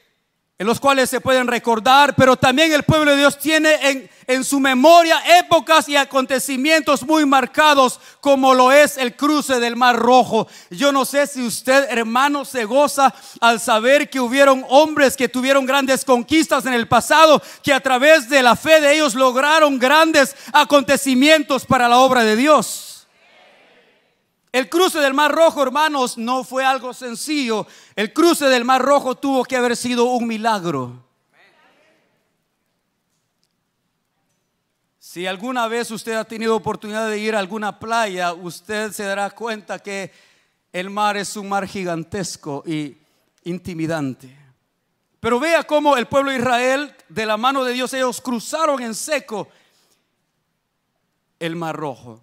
en 0.59 0.66
los 0.66 0.80
cuales 0.80 1.09
se 1.09 1.20
pueden 1.20 1.46
recordar, 1.46 2.16
pero 2.16 2.36
también 2.36 2.72
el 2.72 2.82
pueblo 2.82 3.12
de 3.12 3.18
Dios 3.18 3.38
tiene 3.38 3.74
en, 3.80 4.11
en, 4.26 4.42
su 4.42 4.59
memoria 4.59 5.22
épocas 5.38 5.88
y 5.88 5.94
acontecimientos 5.94 7.04
muy 7.04 7.24
marcados, 7.24 8.00
como 8.20 8.52
lo 8.54 8.72
es 8.72 8.96
el 8.96 9.14
cruce 9.14 9.61
del 9.61 9.76
Mar 9.76 9.94
Rojo. 9.94 10.48
Yo 10.70 10.90
no 10.90 11.04
sé 11.04 11.28
si 11.28 11.46
usted, 11.46 11.86
hermano, 11.90 12.44
se 12.44 12.64
goza 12.64 13.14
al 13.40 13.61
saber 13.61 14.11
que 14.11 14.18
hubieron 14.18 14.64
hombres 14.68 15.16
que 15.16 15.28
tuvieron 15.28 15.64
grandes 15.64 16.04
conquistas 16.04 16.66
en 16.66 16.74
el 16.74 16.88
pasado, 16.88 17.40
que 17.62 17.72
a 17.72 17.80
través 17.80 18.28
de 18.28 18.42
la 18.42 18.56
fe 18.56 18.80
de 18.80 18.96
ellos 18.96 19.14
lograron 19.14 19.78
grandes 19.78 20.34
acontecimientos 20.52 21.64
para 21.66 21.88
la 21.88 21.98
obra 21.98 22.24
de 22.24 22.34
Dios. 22.34 22.88
El 24.51 24.68
cruce 24.68 24.99
del 24.99 25.14
Mar 25.14 25.30
Rojo, 25.30 25.62
hermanos, 25.62 26.16
no 26.16 26.42
fue 26.42 26.64
algo 26.64 26.94
sencillo. 26.94 27.66
El 27.94 28.12
cruce 28.12 28.46
del 28.46 28.64
Mar 28.64 28.80
Rojo 28.80 29.14
tuvo 29.14 29.44
que 29.44 29.57
haber 29.57 29.76
sido 29.76 30.05
un 30.05 30.26
milagro. 30.26 31.05
Si 34.99 35.26
alguna 35.26 35.68
vez 35.68 35.90
usted 35.90 36.14
ha 36.14 36.24
tenido 36.24 36.55
oportunidad 36.55 37.09
de 37.09 37.18
ir 37.18 37.34
a 37.34 37.38
alguna 37.38 37.78
playa, 37.78 38.32
usted 38.34 38.92
se 38.92 39.05
dará 39.05 39.30
cuenta 39.30 39.78
que 39.78 40.12
el 40.72 40.90
mar 40.90 41.16
es 41.16 41.34
un 41.36 41.49
mar 41.49 41.66
gigantesco 41.66 42.62
y 42.66 42.96
intimidante. 43.44 44.36
Pero 45.20 45.40
vea 45.40 45.64
cómo 45.64 45.96
el 45.96 46.07
pueblo 46.07 46.30
de 46.30 46.38
Israel, 46.38 46.94
de 47.09 47.26
la 47.26 47.36
mano 47.36 47.64
de 47.64 47.72
Dios, 47.72 47.92
ellos 47.94 48.20
cruzaron 48.20 48.82
en 48.82 48.94
seco 48.94 49.49
el 51.38 51.57
mar 51.57 51.74
rojo. 51.74 52.22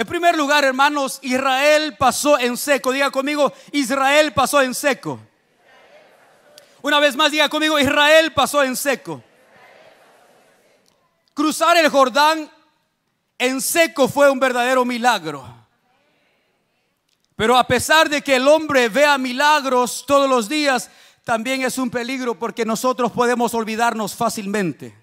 En 0.00 0.06
primer 0.06 0.34
lugar, 0.34 0.64
hermanos, 0.64 1.18
Israel 1.20 1.94
pasó 1.98 2.38
en 2.38 2.56
seco. 2.56 2.90
Diga 2.90 3.10
conmigo, 3.10 3.52
Israel 3.70 4.32
pasó 4.32 4.62
en 4.62 4.74
seco. 4.74 5.20
Una 6.80 6.98
vez 6.98 7.14
más 7.16 7.30
diga 7.30 7.50
conmigo, 7.50 7.78
Israel 7.78 8.32
pasó 8.32 8.62
en 8.62 8.76
seco. 8.76 9.22
Cruzar 11.34 11.76
el 11.76 11.90
Jordán 11.90 12.50
en 13.36 13.60
seco 13.60 14.08
fue 14.08 14.30
un 14.30 14.40
verdadero 14.40 14.86
milagro. 14.86 15.44
Pero 17.36 17.58
a 17.58 17.66
pesar 17.66 18.08
de 18.08 18.22
que 18.22 18.36
el 18.36 18.48
hombre 18.48 18.88
vea 18.88 19.18
milagros 19.18 20.04
todos 20.06 20.30
los 20.30 20.48
días, 20.48 20.90
también 21.24 21.60
es 21.60 21.76
un 21.76 21.90
peligro 21.90 22.38
porque 22.38 22.64
nosotros 22.64 23.12
podemos 23.12 23.52
olvidarnos 23.52 24.14
fácilmente. 24.14 24.99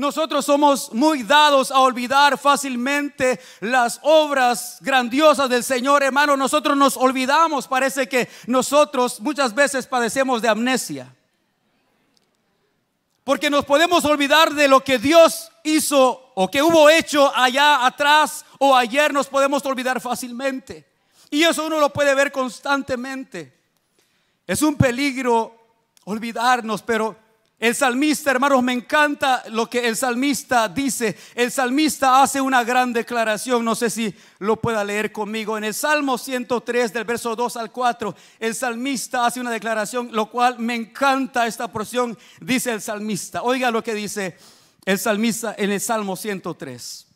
Nosotros 0.00 0.46
somos 0.46 0.94
muy 0.94 1.24
dados 1.24 1.70
a 1.70 1.78
olvidar 1.80 2.38
fácilmente 2.38 3.38
las 3.60 4.00
obras 4.00 4.78
grandiosas 4.80 5.50
del 5.50 5.62
Señor, 5.62 6.02
hermano. 6.02 6.38
Nosotros 6.38 6.74
nos 6.74 6.96
olvidamos, 6.96 7.68
parece 7.68 8.08
que 8.08 8.26
nosotros 8.46 9.20
muchas 9.20 9.54
veces 9.54 9.86
padecemos 9.86 10.40
de 10.40 10.48
amnesia. 10.48 11.14
Porque 13.24 13.50
nos 13.50 13.66
podemos 13.66 14.06
olvidar 14.06 14.54
de 14.54 14.68
lo 14.68 14.82
que 14.82 14.98
Dios 14.98 15.52
hizo 15.64 16.32
o 16.34 16.50
que 16.50 16.62
hubo 16.62 16.88
hecho 16.88 17.30
allá 17.36 17.84
atrás 17.84 18.46
o 18.58 18.74
ayer, 18.74 19.12
nos 19.12 19.26
podemos 19.26 19.62
olvidar 19.66 20.00
fácilmente. 20.00 20.88
Y 21.28 21.42
eso 21.42 21.66
uno 21.66 21.78
lo 21.78 21.92
puede 21.92 22.14
ver 22.14 22.32
constantemente. 22.32 23.52
Es 24.46 24.62
un 24.62 24.76
peligro 24.76 25.54
olvidarnos, 26.04 26.80
pero 26.80 27.19
el 27.60 27.74
salmista, 27.74 28.30
hermanos, 28.30 28.62
me 28.62 28.72
encanta 28.72 29.44
lo 29.50 29.68
que 29.68 29.86
el 29.86 29.94
salmista 29.94 30.66
dice. 30.66 31.14
El 31.34 31.52
salmista 31.52 32.22
hace 32.22 32.40
una 32.40 32.64
gran 32.64 32.90
declaración, 32.94 33.62
no 33.62 33.74
sé 33.74 33.90
si 33.90 34.14
lo 34.38 34.56
pueda 34.56 34.82
leer 34.82 35.12
conmigo. 35.12 35.58
En 35.58 35.64
el 35.64 35.74
Salmo 35.74 36.16
103 36.16 36.90
del 36.94 37.04
verso 37.04 37.36
2 37.36 37.58
al 37.58 37.70
4, 37.70 38.14
el 38.38 38.54
salmista 38.54 39.26
hace 39.26 39.40
una 39.40 39.50
declaración, 39.50 40.08
lo 40.10 40.30
cual 40.30 40.58
me 40.58 40.74
encanta 40.74 41.46
esta 41.46 41.70
porción, 41.70 42.16
dice 42.40 42.72
el 42.72 42.80
salmista. 42.80 43.42
Oiga 43.42 43.70
lo 43.70 43.84
que 43.84 43.92
dice 43.92 44.38
el 44.86 44.98
salmista 44.98 45.54
en 45.58 45.70
el 45.70 45.80
Salmo 45.82 46.16
103. 46.16 47.09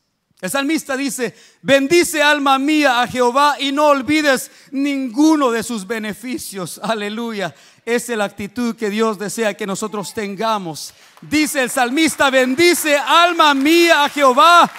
El 0.44 0.50
salmista 0.50 0.94
dice, 0.94 1.34
bendice 1.62 2.22
alma 2.22 2.58
mía 2.58 3.00
a 3.00 3.06
Jehová 3.08 3.56
y 3.58 3.72
no 3.72 3.86
olvides 3.86 4.50
ninguno 4.72 5.50
de 5.50 5.62
sus 5.62 5.86
beneficios. 5.86 6.78
Aleluya. 6.82 7.54
Esa 7.82 8.12
es 8.12 8.18
la 8.18 8.24
actitud 8.24 8.76
que 8.76 8.90
Dios 8.90 9.18
desea 9.18 9.54
que 9.54 9.66
nosotros 9.66 10.12
tengamos. 10.12 10.92
Dice 11.22 11.62
el 11.62 11.70
salmista, 11.70 12.28
bendice 12.28 12.94
alma 12.94 13.54
mía 13.54 14.04
a 14.04 14.10
Jehová 14.10 14.70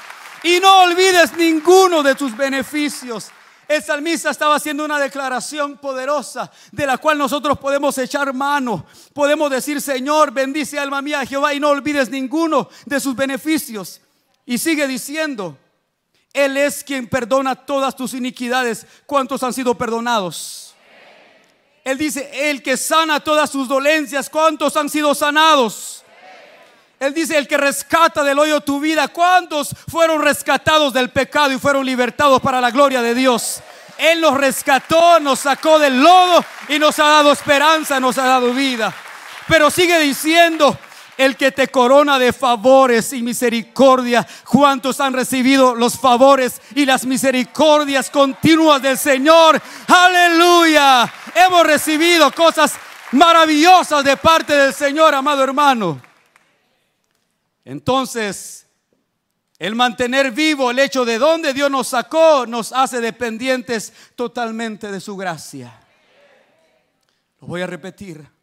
y 0.43 0.59
no 0.59 0.83
olvides 0.83 1.35
ninguno 1.35 2.03
de 2.03 2.15
sus 2.15 2.37
beneficios. 2.37 3.31
El 3.67 3.81
salmista 3.81 4.29
estaba 4.29 4.57
haciendo 4.57 4.85
una 4.85 4.99
declaración 4.99 5.79
poderosa 5.79 6.51
de 6.71 6.85
la 6.85 6.99
cual 6.99 7.17
nosotros 7.17 7.57
podemos 7.57 7.97
echar 7.97 8.31
mano. 8.35 8.85
Podemos 9.15 9.49
decir, 9.49 9.81
Señor, 9.81 10.31
bendice 10.31 10.77
alma 10.77 11.01
mía 11.01 11.21
a 11.21 11.25
Jehová 11.25 11.55
y 11.55 11.59
no 11.59 11.69
olvides 11.69 12.11
ninguno 12.11 12.69
de 12.85 12.99
sus 12.99 13.15
beneficios. 13.15 14.01
Y 14.45 14.57
sigue 14.57 14.87
diciendo, 14.87 15.57
Él 16.33 16.57
es 16.57 16.83
quien 16.83 17.07
perdona 17.07 17.55
todas 17.55 17.95
tus 17.95 18.13
iniquidades. 18.13 18.85
¿Cuántos 19.05 19.41
han 19.43 19.53
sido 19.53 19.75
perdonados? 19.75 20.75
Él 21.83 21.97
dice, 21.97 22.49
el 22.49 22.63
que 22.63 22.77
sana 22.77 23.19
todas 23.19 23.49
sus 23.49 23.67
dolencias. 23.67 24.29
¿Cuántos 24.29 24.75
han 24.75 24.89
sido 24.89 25.13
sanados? 25.13 26.03
Él 26.99 27.13
dice, 27.13 27.37
el 27.37 27.47
que 27.47 27.57
rescata 27.57 28.23
del 28.23 28.39
hoyo 28.39 28.61
tu 28.61 28.79
vida. 28.79 29.07
¿Cuántos 29.07 29.69
fueron 29.87 30.21
rescatados 30.21 30.93
del 30.93 31.09
pecado 31.09 31.51
y 31.51 31.59
fueron 31.59 31.85
libertados 31.85 32.41
para 32.41 32.59
la 32.59 32.71
gloria 32.71 33.01
de 33.01 33.13
Dios? 33.13 33.61
Él 33.97 34.19
nos 34.19 34.35
rescató, 34.35 35.19
nos 35.19 35.39
sacó 35.39 35.79
del 35.79 36.01
lodo 36.01 36.43
y 36.67 36.79
nos 36.79 36.97
ha 36.99 37.05
dado 37.05 37.31
esperanza, 37.31 37.99
nos 37.99 38.17
ha 38.17 38.25
dado 38.25 38.53
vida. 38.53 38.93
Pero 39.47 39.69
sigue 39.69 39.99
diciendo, 39.99 40.77
el 41.17 41.35
que 41.37 41.51
te 41.51 41.67
corona 41.67 42.19
de 42.19 42.33
favores 42.33 43.13
y 43.13 43.21
misericordia. 43.21 44.25
¿Cuántos 44.49 44.99
han 44.99 45.13
recibido 45.13 45.75
los 45.75 45.97
favores 45.97 46.61
y 46.75 46.85
las 46.85 47.05
misericordias 47.05 48.09
continuas 48.09 48.81
del 48.81 48.97
Señor? 48.97 49.61
Aleluya. 49.87 51.11
Hemos 51.33 51.65
recibido 51.65 52.31
cosas 52.31 52.75
maravillosas 53.11 54.03
de 54.03 54.17
parte 54.17 54.53
del 54.55 54.73
Señor, 54.73 55.13
amado 55.15 55.43
hermano. 55.43 56.01
Entonces, 57.63 58.67
el 59.57 59.73
mantener 59.73 60.31
vivo 60.31 60.69
el 60.69 60.79
hecho 60.79 61.05
de 61.05 61.17
donde 61.17 61.53
Dios 61.53 61.71
nos 61.71 61.87
sacó 61.87 62.45
nos 62.45 62.73
hace 62.73 62.99
dependientes 62.99 63.93
totalmente 64.15 64.91
de 64.91 64.99
su 64.99 65.15
gracia. 65.15 65.79
Lo 67.39 67.47
voy 67.47 67.61
a 67.61 67.67
repetir. 67.67 68.34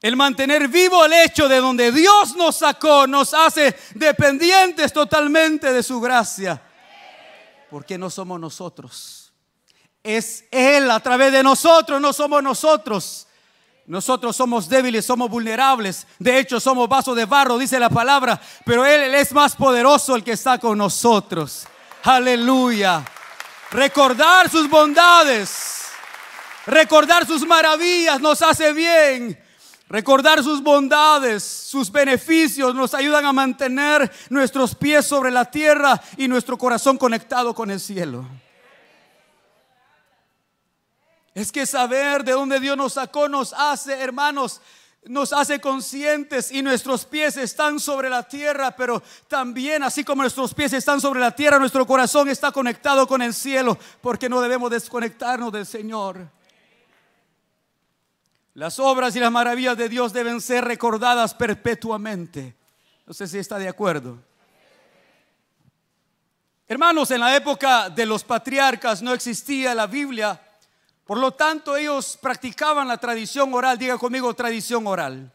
El 0.00 0.14
mantener 0.14 0.68
vivo 0.68 1.04
el 1.04 1.12
hecho 1.12 1.48
de 1.48 1.58
donde 1.58 1.90
Dios 1.90 2.36
nos 2.36 2.56
sacó 2.56 3.06
nos 3.06 3.34
hace 3.34 3.76
dependientes 3.94 4.92
totalmente 4.92 5.72
de 5.72 5.82
su 5.82 6.00
gracia. 6.00 6.62
Porque 7.68 7.98
no 7.98 8.08
somos 8.08 8.38
nosotros. 8.38 9.32
Es 10.02 10.44
Él 10.52 10.90
a 10.90 11.00
través 11.00 11.32
de 11.32 11.42
nosotros, 11.42 12.00
no 12.00 12.12
somos 12.12 12.42
nosotros. 12.42 13.26
Nosotros 13.86 14.36
somos 14.36 14.68
débiles, 14.68 15.04
somos 15.04 15.28
vulnerables. 15.28 16.06
De 16.18 16.38
hecho, 16.38 16.60
somos 16.60 16.88
vasos 16.88 17.16
de 17.16 17.24
barro, 17.24 17.58
dice 17.58 17.80
la 17.80 17.90
palabra. 17.90 18.40
Pero 18.64 18.86
Él, 18.86 19.14
es 19.14 19.32
más 19.32 19.56
poderoso 19.56 20.14
el 20.14 20.22
que 20.22 20.32
está 20.32 20.58
con 20.58 20.78
nosotros. 20.78 21.66
Aleluya. 22.04 23.04
Recordar 23.70 24.48
sus 24.48 24.68
bondades. 24.68 25.86
Recordar 26.66 27.26
sus 27.26 27.46
maravillas 27.46 28.20
nos 28.20 28.42
hace 28.42 28.72
bien. 28.72 29.47
Recordar 29.88 30.42
sus 30.44 30.62
bondades, 30.62 31.42
sus 31.42 31.90
beneficios 31.90 32.74
nos 32.74 32.92
ayudan 32.92 33.24
a 33.24 33.32
mantener 33.32 34.12
nuestros 34.28 34.74
pies 34.74 35.06
sobre 35.06 35.30
la 35.30 35.46
tierra 35.46 36.00
y 36.18 36.28
nuestro 36.28 36.58
corazón 36.58 36.98
conectado 36.98 37.54
con 37.54 37.70
el 37.70 37.80
cielo. 37.80 38.26
Es 41.34 41.50
que 41.50 41.64
saber 41.64 42.22
de 42.22 42.32
dónde 42.32 42.60
Dios 42.60 42.76
nos 42.76 42.94
sacó 42.94 43.28
nos 43.30 43.54
hace, 43.54 43.94
hermanos, 43.94 44.60
nos 45.04 45.32
hace 45.32 45.58
conscientes 45.58 46.52
y 46.52 46.60
nuestros 46.60 47.06
pies 47.06 47.38
están 47.38 47.80
sobre 47.80 48.10
la 48.10 48.24
tierra, 48.24 48.72
pero 48.76 49.02
también 49.26 49.82
así 49.82 50.04
como 50.04 50.22
nuestros 50.22 50.52
pies 50.52 50.74
están 50.74 51.00
sobre 51.00 51.20
la 51.20 51.30
tierra, 51.30 51.58
nuestro 51.58 51.86
corazón 51.86 52.28
está 52.28 52.52
conectado 52.52 53.06
con 53.06 53.22
el 53.22 53.32
cielo, 53.32 53.78
porque 54.02 54.28
no 54.28 54.42
debemos 54.42 54.70
desconectarnos 54.70 55.50
del 55.50 55.64
Señor. 55.64 56.28
Las 58.58 58.80
obras 58.80 59.14
y 59.14 59.20
las 59.20 59.30
maravillas 59.30 59.76
de 59.76 59.88
Dios 59.88 60.12
deben 60.12 60.40
ser 60.40 60.64
recordadas 60.64 61.32
perpetuamente. 61.32 62.56
No 63.06 63.14
sé 63.14 63.28
si 63.28 63.38
está 63.38 63.56
de 63.56 63.68
acuerdo. 63.68 64.18
Hermanos, 66.66 67.08
en 67.12 67.20
la 67.20 67.36
época 67.36 67.88
de 67.88 68.04
los 68.04 68.24
patriarcas 68.24 69.00
no 69.00 69.14
existía 69.14 69.76
la 69.76 69.86
Biblia, 69.86 70.42
por 71.04 71.18
lo 71.18 71.30
tanto 71.30 71.76
ellos 71.76 72.18
practicaban 72.20 72.88
la 72.88 72.96
tradición 72.96 73.54
oral. 73.54 73.78
Diga 73.78 73.96
conmigo 73.96 74.34
tradición 74.34 74.88
oral. 74.88 75.32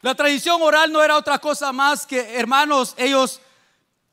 La 0.00 0.14
tradición 0.14 0.62
oral 0.62 0.92
no 0.92 1.02
era 1.02 1.16
otra 1.16 1.40
cosa 1.40 1.72
más 1.72 2.06
que, 2.06 2.38
hermanos, 2.38 2.94
ellos 2.96 3.40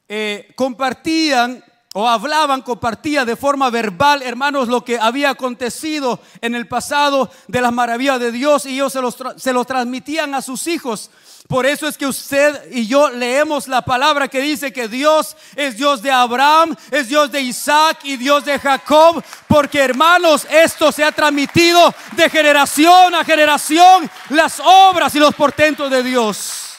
eh, 0.10 0.52
compartían 0.56 1.64
o 1.98 2.10
hablaban, 2.10 2.62
compartían 2.62 3.26
de 3.26 3.38
forma 3.38 3.70
verbal, 3.70 4.22
hermanos, 4.22 4.68
lo 4.68 4.84
que 4.84 5.00
había 5.00 5.30
acontecido 5.30 6.20
en 6.42 6.54
el 6.54 6.68
pasado 6.68 7.32
de 7.48 7.62
las 7.62 7.72
maravillas 7.72 8.20
de 8.20 8.34
Dios 8.34 8.66
y 8.66 8.74
ellos 8.74 8.92
se 8.92 9.00
los, 9.00 9.16
se 9.38 9.54
los 9.54 9.66
transmitían 9.66 10.36
a 10.36 10.42
sus 10.42 10.68
hijos. 10.68 11.10
Por 11.48 11.66
eso 11.66 11.88
es 11.88 11.98
que 11.98 12.06
usted 12.06 12.70
y 12.74 12.86
yo 12.86 13.10
leemos 13.12 13.70
la 13.70 13.82
palabra 13.82 14.28
que 14.28 14.42
dice 14.42 14.74
que 14.74 14.90
Dios 14.90 15.38
es 15.56 15.78
Dios 15.78 16.02
de 16.02 16.12
Abraham, 16.12 16.76
es 16.92 17.08
Dios 17.08 17.32
de 17.32 17.40
Isaac 17.40 18.00
y 18.04 18.18
Dios 18.18 18.44
de 18.44 18.60
Jacob, 18.60 19.24
porque 19.48 19.80
hermanos, 19.80 20.46
esto 20.50 20.92
se 20.92 21.02
ha 21.02 21.14
transmitido 21.14 21.96
de 22.12 22.30
generación 22.30 23.16
a 23.16 23.24
generación, 23.24 24.12
las 24.32 24.60
obras 24.60 25.16
y 25.16 25.20
los 25.20 25.34
portentos 25.34 25.90
de 25.90 26.04
Dios. 26.04 26.75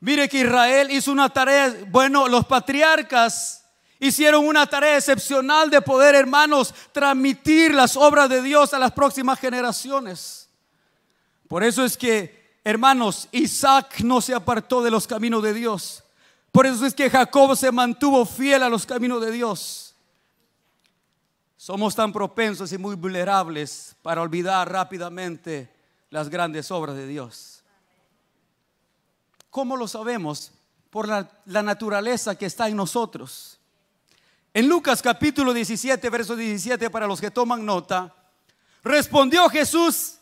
Mire 0.00 0.28
que 0.28 0.40
Israel 0.40 0.90
hizo 0.90 1.12
una 1.12 1.28
tarea, 1.30 1.74
bueno, 1.88 2.28
los 2.28 2.44
patriarcas 2.44 3.64
hicieron 3.98 4.46
una 4.46 4.66
tarea 4.66 4.96
excepcional 4.96 5.70
de 5.70 5.80
poder, 5.80 6.14
hermanos, 6.14 6.74
transmitir 6.92 7.74
las 7.74 7.96
obras 7.96 8.28
de 8.28 8.42
Dios 8.42 8.74
a 8.74 8.78
las 8.78 8.92
próximas 8.92 9.38
generaciones. 9.38 10.48
Por 11.48 11.62
eso 11.62 11.84
es 11.84 11.96
que, 11.96 12.58
hermanos, 12.64 13.28
Isaac 13.32 14.00
no 14.00 14.20
se 14.20 14.34
apartó 14.34 14.82
de 14.82 14.90
los 14.90 15.06
caminos 15.06 15.42
de 15.42 15.54
Dios. 15.54 16.02
Por 16.52 16.66
eso 16.66 16.86
es 16.86 16.94
que 16.94 17.10
Jacob 17.10 17.56
se 17.56 17.72
mantuvo 17.72 18.24
fiel 18.24 18.62
a 18.62 18.68
los 18.68 18.86
caminos 18.86 19.20
de 19.20 19.32
Dios. 19.32 19.94
Somos 21.56 21.94
tan 21.94 22.12
propensos 22.12 22.72
y 22.72 22.78
muy 22.78 22.94
vulnerables 22.94 23.96
para 24.02 24.20
olvidar 24.20 24.70
rápidamente 24.70 25.72
las 26.10 26.28
grandes 26.28 26.70
obras 26.70 26.94
de 26.94 27.06
Dios. 27.06 27.53
¿Cómo 29.54 29.76
lo 29.76 29.86
sabemos? 29.86 30.50
Por 30.90 31.06
la, 31.06 31.62
naturaleza 31.62 32.34
que 32.34 32.46
está 32.46 32.66
en 32.66 32.74
nosotros. 32.74 33.60
En 34.52 34.68
Lucas 34.68 35.00
capítulo 35.00 35.54
17, 35.54 36.10
verso 36.10 36.34
17, 36.34 36.90
para 36.90 37.06
los 37.06 37.20
que 37.20 37.30
toman 37.30 37.64
nota, 37.64 38.12
Respondió 38.82 39.48
Jesús, 39.48 40.16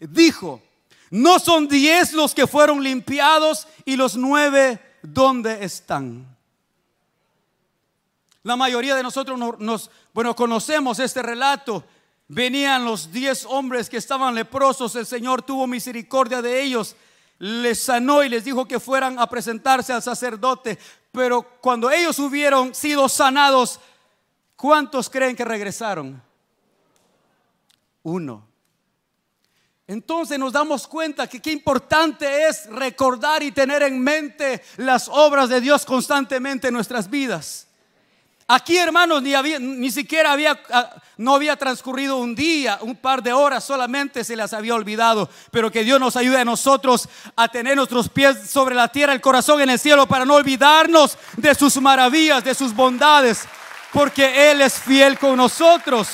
dijo, 0.00 0.62
no 1.10 1.38
son 1.38 1.68
diez 1.68 2.14
los 2.14 2.34
que 2.34 2.46
fueron 2.46 2.82
limpiados 2.82 3.68
y 3.84 3.94
los 3.94 4.16
nueve, 4.16 4.80
¿dónde 5.02 5.62
están? 5.62 6.26
La 8.42 8.56
mayoría 8.56 8.94
de 8.94 9.02
nosotros 9.02 9.38
nos, 9.58 9.90
bueno, 10.14 10.34
conocemos 10.34 10.98
este 10.98 11.22
relato. 11.22 11.84
Venían 12.26 12.86
los 12.86 13.12
diez 13.12 13.44
hombres 13.44 13.90
que 13.90 13.98
estaban 13.98 14.34
leprosos, 14.34 14.96
el 14.96 15.04
Señor 15.04 15.42
tuvo 15.42 15.66
misericordia 15.66 16.40
de 16.40 16.62
ellos, 16.62 16.96
les 17.38 17.80
sanó 17.80 18.22
y 18.22 18.28
les 18.28 18.44
dijo 18.44 18.66
que 18.66 18.80
fueran 18.80 19.18
a 19.18 19.28
presentarse 19.28 19.92
al 19.92 20.02
sacerdote. 20.02 20.78
Pero 21.12 21.42
cuando 21.60 21.90
ellos 21.90 22.18
hubieron 22.18 22.74
sido 22.74 23.08
sanados, 23.08 23.80
¿cuántos 24.56 25.10
creen 25.10 25.36
que 25.36 25.44
regresaron? 25.44 26.22
Uno. 28.02 28.46
Entonces 29.88 30.38
nos 30.38 30.52
damos 30.52 30.86
cuenta 30.88 31.28
que 31.28 31.40
qué 31.40 31.52
importante 31.52 32.48
es 32.48 32.66
recordar 32.70 33.42
y 33.42 33.52
tener 33.52 33.82
en 33.82 34.00
mente 34.00 34.62
las 34.78 35.08
obras 35.08 35.48
de 35.48 35.60
Dios 35.60 35.84
constantemente 35.84 36.68
en 36.68 36.74
nuestras 36.74 37.08
vidas. 37.08 37.65
Aquí, 38.48 38.78
hermanos, 38.78 39.22
ni, 39.22 39.34
había, 39.34 39.58
ni 39.58 39.90
siquiera 39.90 40.30
había, 40.30 40.60
ah, 40.70 40.94
no 41.16 41.34
había 41.34 41.56
transcurrido 41.56 42.18
un 42.18 42.36
día, 42.36 42.78
un 42.80 42.94
par 42.94 43.20
de 43.20 43.32
horas, 43.32 43.64
solamente 43.64 44.22
se 44.22 44.36
las 44.36 44.52
había 44.52 44.76
olvidado. 44.76 45.28
Pero 45.50 45.72
que 45.72 45.82
Dios 45.82 45.98
nos 45.98 46.14
ayude 46.14 46.38
a 46.38 46.44
nosotros 46.44 47.08
a 47.34 47.48
tener 47.48 47.74
nuestros 47.74 48.08
pies 48.08 48.48
sobre 48.48 48.76
la 48.76 48.86
tierra, 48.86 49.12
el 49.12 49.20
corazón 49.20 49.60
en 49.62 49.70
el 49.70 49.80
cielo, 49.80 50.06
para 50.06 50.24
no 50.24 50.34
olvidarnos 50.34 51.18
de 51.36 51.56
sus 51.56 51.80
maravillas, 51.80 52.44
de 52.44 52.54
sus 52.54 52.72
bondades, 52.72 53.48
porque 53.92 54.52
Él 54.52 54.60
es 54.60 54.74
fiel 54.74 55.18
con 55.18 55.36
nosotros. 55.36 56.06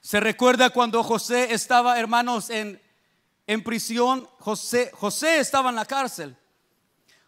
Se 0.00 0.18
recuerda 0.18 0.70
cuando 0.70 1.04
José 1.04 1.54
estaba, 1.54 1.96
hermanos, 2.00 2.50
en, 2.50 2.82
en 3.46 3.62
prisión, 3.62 4.28
José, 4.40 4.90
José 4.94 5.38
estaba 5.38 5.70
en 5.70 5.76
la 5.76 5.84
cárcel. 5.84 6.36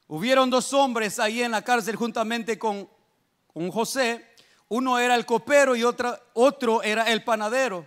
Hubieron 0.09 0.50
dos 0.50 0.72
hombres 0.72 1.18
ahí 1.18 1.42
en 1.42 1.50
la 1.50 1.62
cárcel 1.62 1.96
juntamente 1.96 2.59
con, 2.59 2.88
José. 3.72 4.24
Uno 4.68 4.98
era 4.98 5.14
el 5.14 5.26
copero 5.26 5.74
y 5.74 5.82
otro 5.84 6.82
era 6.82 7.11
el 7.11 7.24
panadero. 7.24 7.86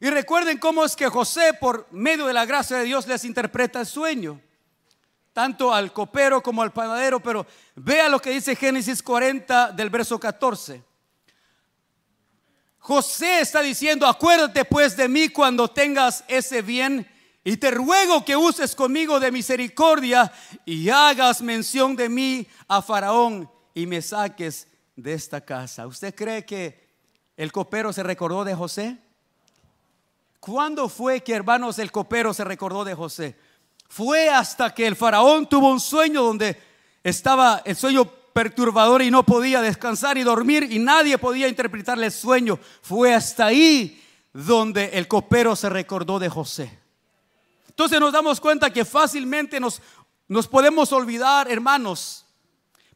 Y 0.00 0.10
recuerden 0.10 0.58
cómo 0.58 0.84
es 0.84 0.96
que 0.96 1.08
José, 1.08 1.54
por 1.54 1.86
medio 1.92 2.26
de 2.26 2.32
la 2.32 2.44
gracia 2.44 2.78
de 2.78 2.84
Dios, 2.84 3.06
les 3.06 3.24
interpreta 3.24 3.80
el 3.80 3.86
sueño. 3.86 4.40
Tanto 5.32 5.72
al 5.72 5.92
copero 5.92 6.42
como 6.42 6.62
al 6.62 6.72
panadero. 6.72 7.20
Pero 7.20 7.46
vea 7.76 8.08
lo 8.08 8.20
que 8.20 8.30
dice 8.30 8.56
Génesis 8.56 9.02
40 9.02 9.72
del 9.72 9.90
verso 9.90 10.18
14. 10.18 10.82
José 12.78 13.40
está 13.40 13.62
diciendo, 13.62 14.06
acuérdate 14.06 14.64
pues 14.66 14.96
de 14.96 15.08
mí 15.08 15.30
cuando 15.30 15.68
tengas 15.68 16.22
ese 16.28 16.60
bien 16.60 17.08
y 17.44 17.58
te 17.58 17.70
ruego 17.70 18.24
que 18.24 18.36
uses 18.36 18.74
conmigo 18.74 19.20
de 19.20 19.30
misericordia 19.30 20.32
y 20.64 20.88
hagas 20.88 21.42
mención 21.42 21.94
de 21.94 22.08
mí 22.08 22.46
a 22.66 22.80
Faraón 22.80 23.50
y 23.74 23.86
me 23.86 24.00
saques 24.00 24.66
de 24.96 25.12
esta 25.12 25.42
casa. 25.42 25.86
¿Usted 25.86 26.14
cree 26.14 26.46
que 26.46 26.88
el 27.36 27.52
copero 27.52 27.92
se 27.92 28.02
recordó 28.02 28.44
de 28.44 28.54
José? 28.54 28.96
¿Cuándo 30.40 30.88
fue 30.88 31.22
que, 31.22 31.34
hermanos, 31.34 31.78
el 31.78 31.92
copero 31.92 32.32
se 32.32 32.44
recordó 32.44 32.82
de 32.82 32.94
José? 32.94 33.36
Fue 33.88 34.30
hasta 34.30 34.74
que 34.74 34.86
el 34.86 34.96
faraón 34.96 35.46
tuvo 35.46 35.70
un 35.70 35.80
sueño 35.80 36.22
donde 36.22 36.58
estaba 37.02 37.60
el 37.66 37.76
sueño 37.76 38.06
perturbador 38.06 39.02
y 39.02 39.10
no 39.10 39.24
podía 39.24 39.60
descansar 39.60 40.16
y 40.16 40.22
dormir 40.22 40.66
y 40.70 40.78
nadie 40.78 41.18
podía 41.18 41.46
interpretarle 41.46 42.06
el 42.06 42.12
sueño. 42.12 42.58
Fue 42.80 43.14
hasta 43.14 43.46
ahí 43.46 44.02
donde 44.32 44.86
el 44.94 45.06
copero 45.08 45.54
se 45.54 45.68
recordó 45.68 46.18
de 46.18 46.30
José. 46.30 46.83
Entonces 47.74 47.98
nos 47.98 48.12
damos 48.12 48.40
cuenta 48.40 48.70
que 48.70 48.84
fácilmente 48.84 49.58
nos, 49.58 49.82
nos 50.28 50.46
podemos 50.46 50.92
olvidar, 50.92 51.50
hermanos. 51.50 52.24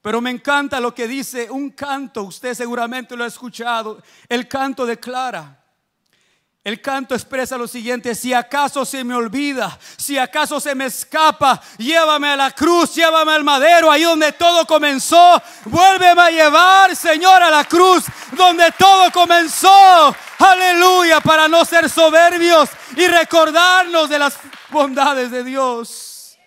Pero 0.00 0.20
me 0.20 0.30
encanta 0.30 0.78
lo 0.78 0.94
que 0.94 1.08
dice 1.08 1.50
un 1.50 1.70
canto, 1.70 2.22
usted 2.22 2.54
seguramente 2.54 3.16
lo 3.16 3.24
ha 3.24 3.26
escuchado, 3.26 4.00
el 4.28 4.46
canto 4.46 4.86
declara. 4.86 5.56
El 6.62 6.80
canto 6.80 7.14
expresa 7.14 7.56
lo 7.56 7.66
siguiente, 7.66 8.14
si 8.14 8.32
acaso 8.34 8.84
se 8.84 9.02
me 9.02 9.14
olvida, 9.14 9.76
si 9.96 10.16
acaso 10.16 10.60
se 10.60 10.74
me 10.74 10.86
escapa, 10.86 11.60
llévame 11.78 12.28
a 12.28 12.36
la 12.36 12.50
cruz, 12.52 12.94
llévame 12.94 13.32
al 13.32 13.42
madero, 13.42 13.90
ahí 13.90 14.02
donde 14.02 14.32
todo 14.32 14.64
comenzó, 14.66 15.42
vuélveme 15.64 16.20
a 16.20 16.30
llevar, 16.30 16.94
Señor, 16.94 17.42
a 17.42 17.50
la 17.50 17.64
cruz, 17.64 18.04
donde 18.32 18.70
todo 18.78 19.10
comenzó. 19.10 20.14
Aleluya, 20.38 21.20
para 21.20 21.48
no 21.48 21.64
ser 21.64 21.88
soberbios 21.88 22.68
y 22.96 23.06
recordarnos 23.06 24.08
de 24.08 24.18
las 24.18 24.38
bondades 24.70 25.30
de 25.30 25.44
Dios. 25.44 26.38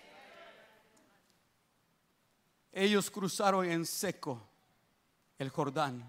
Ellos 2.71 3.11
cruzaron 3.11 3.69
en 3.69 3.85
seco 3.85 4.41
el 5.37 5.49
Jordán. 5.49 6.05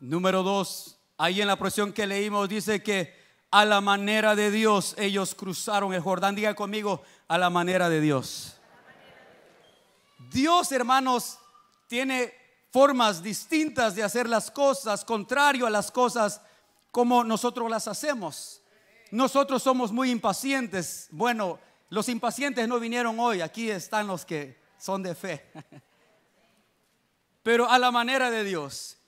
Número 0.00 0.42
dos, 0.42 0.98
ahí 1.16 1.40
en 1.40 1.46
la 1.46 1.56
porción 1.56 1.92
que 1.92 2.06
leímos 2.06 2.48
dice 2.48 2.82
que 2.82 3.14
a 3.50 3.64
la 3.64 3.80
manera 3.80 4.36
de 4.36 4.50
Dios 4.50 4.94
ellos 4.98 5.34
cruzaron 5.34 5.94
el 5.94 6.02
Jordán. 6.02 6.34
Diga 6.34 6.54
conmigo, 6.54 7.02
a 7.28 7.38
la 7.38 7.48
manera 7.48 7.88
de 7.88 8.00
Dios. 8.00 8.56
Dios, 10.30 10.70
hermanos, 10.72 11.38
tiene 11.86 12.34
formas 12.70 13.22
distintas 13.22 13.94
de 13.94 14.02
hacer 14.02 14.28
las 14.28 14.50
cosas, 14.50 15.04
contrario 15.04 15.66
a 15.66 15.70
las 15.70 15.90
cosas 15.90 16.42
como 16.90 17.24
nosotros 17.24 17.70
las 17.70 17.88
hacemos. 17.88 18.60
Nosotros 19.10 19.62
somos 19.62 19.92
muy 19.92 20.10
impacientes. 20.10 21.08
Bueno, 21.10 21.58
los 21.88 22.08
impacientes 22.08 22.66
no 22.66 22.80
vinieron 22.80 23.18
hoy, 23.20 23.40
aquí 23.40 23.70
están 23.70 24.06
los 24.06 24.24
que 24.24 24.58
son 24.78 25.02
de 25.02 25.14
fe. 25.14 25.50
Pero 27.42 27.70
a 27.70 27.78
la 27.78 27.90
manera 27.90 28.30
de 28.30 28.44
Dios. 28.44 28.98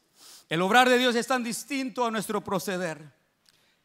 El 0.48 0.62
obrar 0.62 0.88
de 0.88 0.96
Dios 0.96 1.14
es 1.14 1.26
tan 1.26 1.42
distinto 1.42 2.04
a 2.04 2.10
nuestro 2.10 2.42
proceder. 2.42 3.12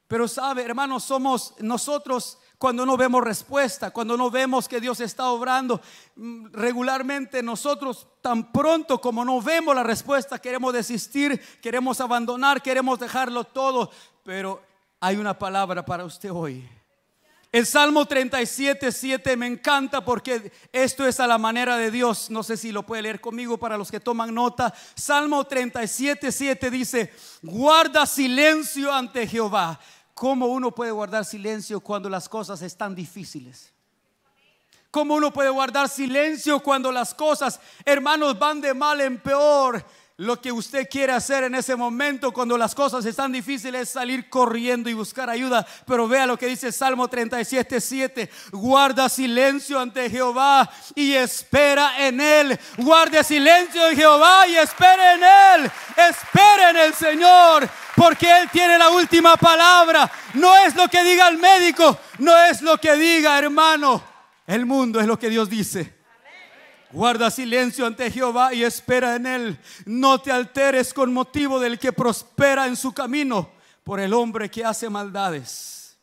Pero 0.07 0.27
sabe, 0.27 0.63
hermanos, 0.63 1.03
somos 1.03 1.55
nosotros 1.59 2.37
cuando 2.57 2.85
no 2.85 2.95
vemos 2.95 3.23
respuesta, 3.23 3.91
cuando 3.91 4.15
no 4.15 4.29
vemos 4.29 4.69
que 4.69 4.79
Dios 4.79 5.01
está 5.01 5.29
obrando, 5.31 5.81
mm, 6.15 6.53
regularmente 6.53 7.43
nosotros 7.43 8.07
tan 8.21 8.53
pronto 8.53 9.01
como 9.01 9.25
no 9.25 9.41
vemos 9.41 9.75
la 9.75 9.83
respuesta, 9.83 10.39
queremos 10.39 10.71
desistir, 10.71 11.41
queremos 11.61 11.99
abandonar, 11.99 12.61
queremos 12.61 12.99
dejarlo 12.99 13.43
todo. 13.43 13.91
Pero 14.23 14.61
hay 15.05 15.17
una 15.17 15.37
palabra 15.37 15.83
para 15.83 16.05
usted 16.05 16.31
hoy. 16.31 16.65
El 17.51 17.65
Salmo 17.65 18.05
37, 18.05 18.89
7 18.89 19.35
me 19.35 19.47
encanta 19.47 20.05
porque 20.05 20.49
esto 20.71 21.05
es 21.05 21.19
a 21.19 21.27
la 21.27 21.37
manera 21.37 21.75
de 21.75 21.91
Dios. 21.91 22.29
No 22.29 22.41
sé 22.41 22.55
si 22.55 22.71
lo 22.71 22.83
puede 22.83 23.01
leer 23.01 23.19
conmigo 23.19 23.57
para 23.57 23.77
los 23.77 23.91
que 23.91 23.99
toman 23.99 24.33
nota. 24.33 24.73
Salmo 24.95 25.43
37, 25.43 26.31
7 26.31 26.71
dice, 26.71 27.13
guarda 27.41 28.05
silencio 28.05 28.93
ante 28.93 29.27
Jehová. 29.27 29.77
¿Cómo 30.13 30.45
uno 30.45 30.71
puede 30.71 30.91
guardar 30.91 31.25
silencio 31.25 31.81
cuando 31.81 32.09
las 32.09 32.29
cosas 32.29 32.61
están 32.61 32.95
difíciles? 32.95 33.73
¿Cómo 34.89 35.15
uno 35.15 35.33
puede 35.33 35.49
guardar 35.49 35.89
silencio 35.89 36.61
cuando 36.61 36.93
las 36.93 37.13
cosas, 37.13 37.59
hermanos, 37.83 38.39
van 38.39 38.61
de 38.61 38.73
mal 38.73 39.01
en 39.01 39.19
peor? 39.19 39.85
Lo 40.17 40.39
que 40.39 40.51
usted 40.51 40.87
quiere 40.87 41.11
hacer 41.11 41.43
en 41.43 41.55
ese 41.55 41.75
momento 41.75 42.31
cuando 42.31 42.55
las 42.55 42.75
cosas 42.75 43.03
están 43.03 43.31
difíciles 43.31 43.81
es 43.81 43.89
salir 43.89 44.29
corriendo 44.29 44.87
y 44.87 44.93
buscar 44.93 45.27
ayuda. 45.27 45.65
Pero 45.87 46.07
vea 46.07 46.27
lo 46.27 46.37
que 46.37 46.45
dice 46.45 46.71
Salmo 46.71 47.07
37, 47.07 47.81
7. 47.81 48.29
Guarda 48.51 49.09
silencio 49.09 49.79
ante 49.79 50.11
Jehová 50.11 50.69
y 50.93 51.13
espera 51.13 52.05
en 52.05 52.21
él. 52.21 52.59
Guarde 52.77 53.23
silencio 53.23 53.87
en 53.87 53.97
Jehová 53.97 54.47
y 54.47 54.55
espere 54.55 55.13
en 55.13 55.23
él. 55.23 55.71
Espere 55.97 56.69
en 56.69 56.77
el 56.77 56.93
Señor 56.93 57.67
porque 57.95 58.39
él 58.39 58.49
tiene 58.51 58.77
la 58.77 58.91
última 58.91 59.35
palabra. 59.35 60.11
No 60.35 60.55
es 60.59 60.75
lo 60.75 60.87
que 60.89 61.03
diga 61.03 61.27
el 61.27 61.39
médico, 61.39 61.97
no 62.19 62.37
es 62.37 62.61
lo 62.61 62.77
que 62.77 62.93
diga 62.97 63.39
hermano. 63.39 64.03
El 64.45 64.67
mundo 64.67 64.99
es 64.99 65.07
lo 65.07 65.17
que 65.17 65.31
Dios 65.31 65.49
dice. 65.49 66.02
Guarda 66.93 67.31
silencio 67.31 67.87
ante 67.87 68.11
Jehová 68.11 68.53
y 68.53 68.63
espera 68.63 69.15
en 69.15 69.25
él. 69.25 69.59
No 69.87 70.21
te 70.21 70.31
alteres 70.31 70.93
con 70.93 71.11
motivo 71.11 71.59
del 71.59 71.79
que 71.79 71.91
prospera 71.91 72.67
en 72.67 72.75
su 72.75 72.93
camino 72.93 73.49
por 73.83 73.99
el 73.99 74.13
hombre 74.13 74.51
que 74.51 74.63
hace 74.63 74.87
maldades. 74.91 75.97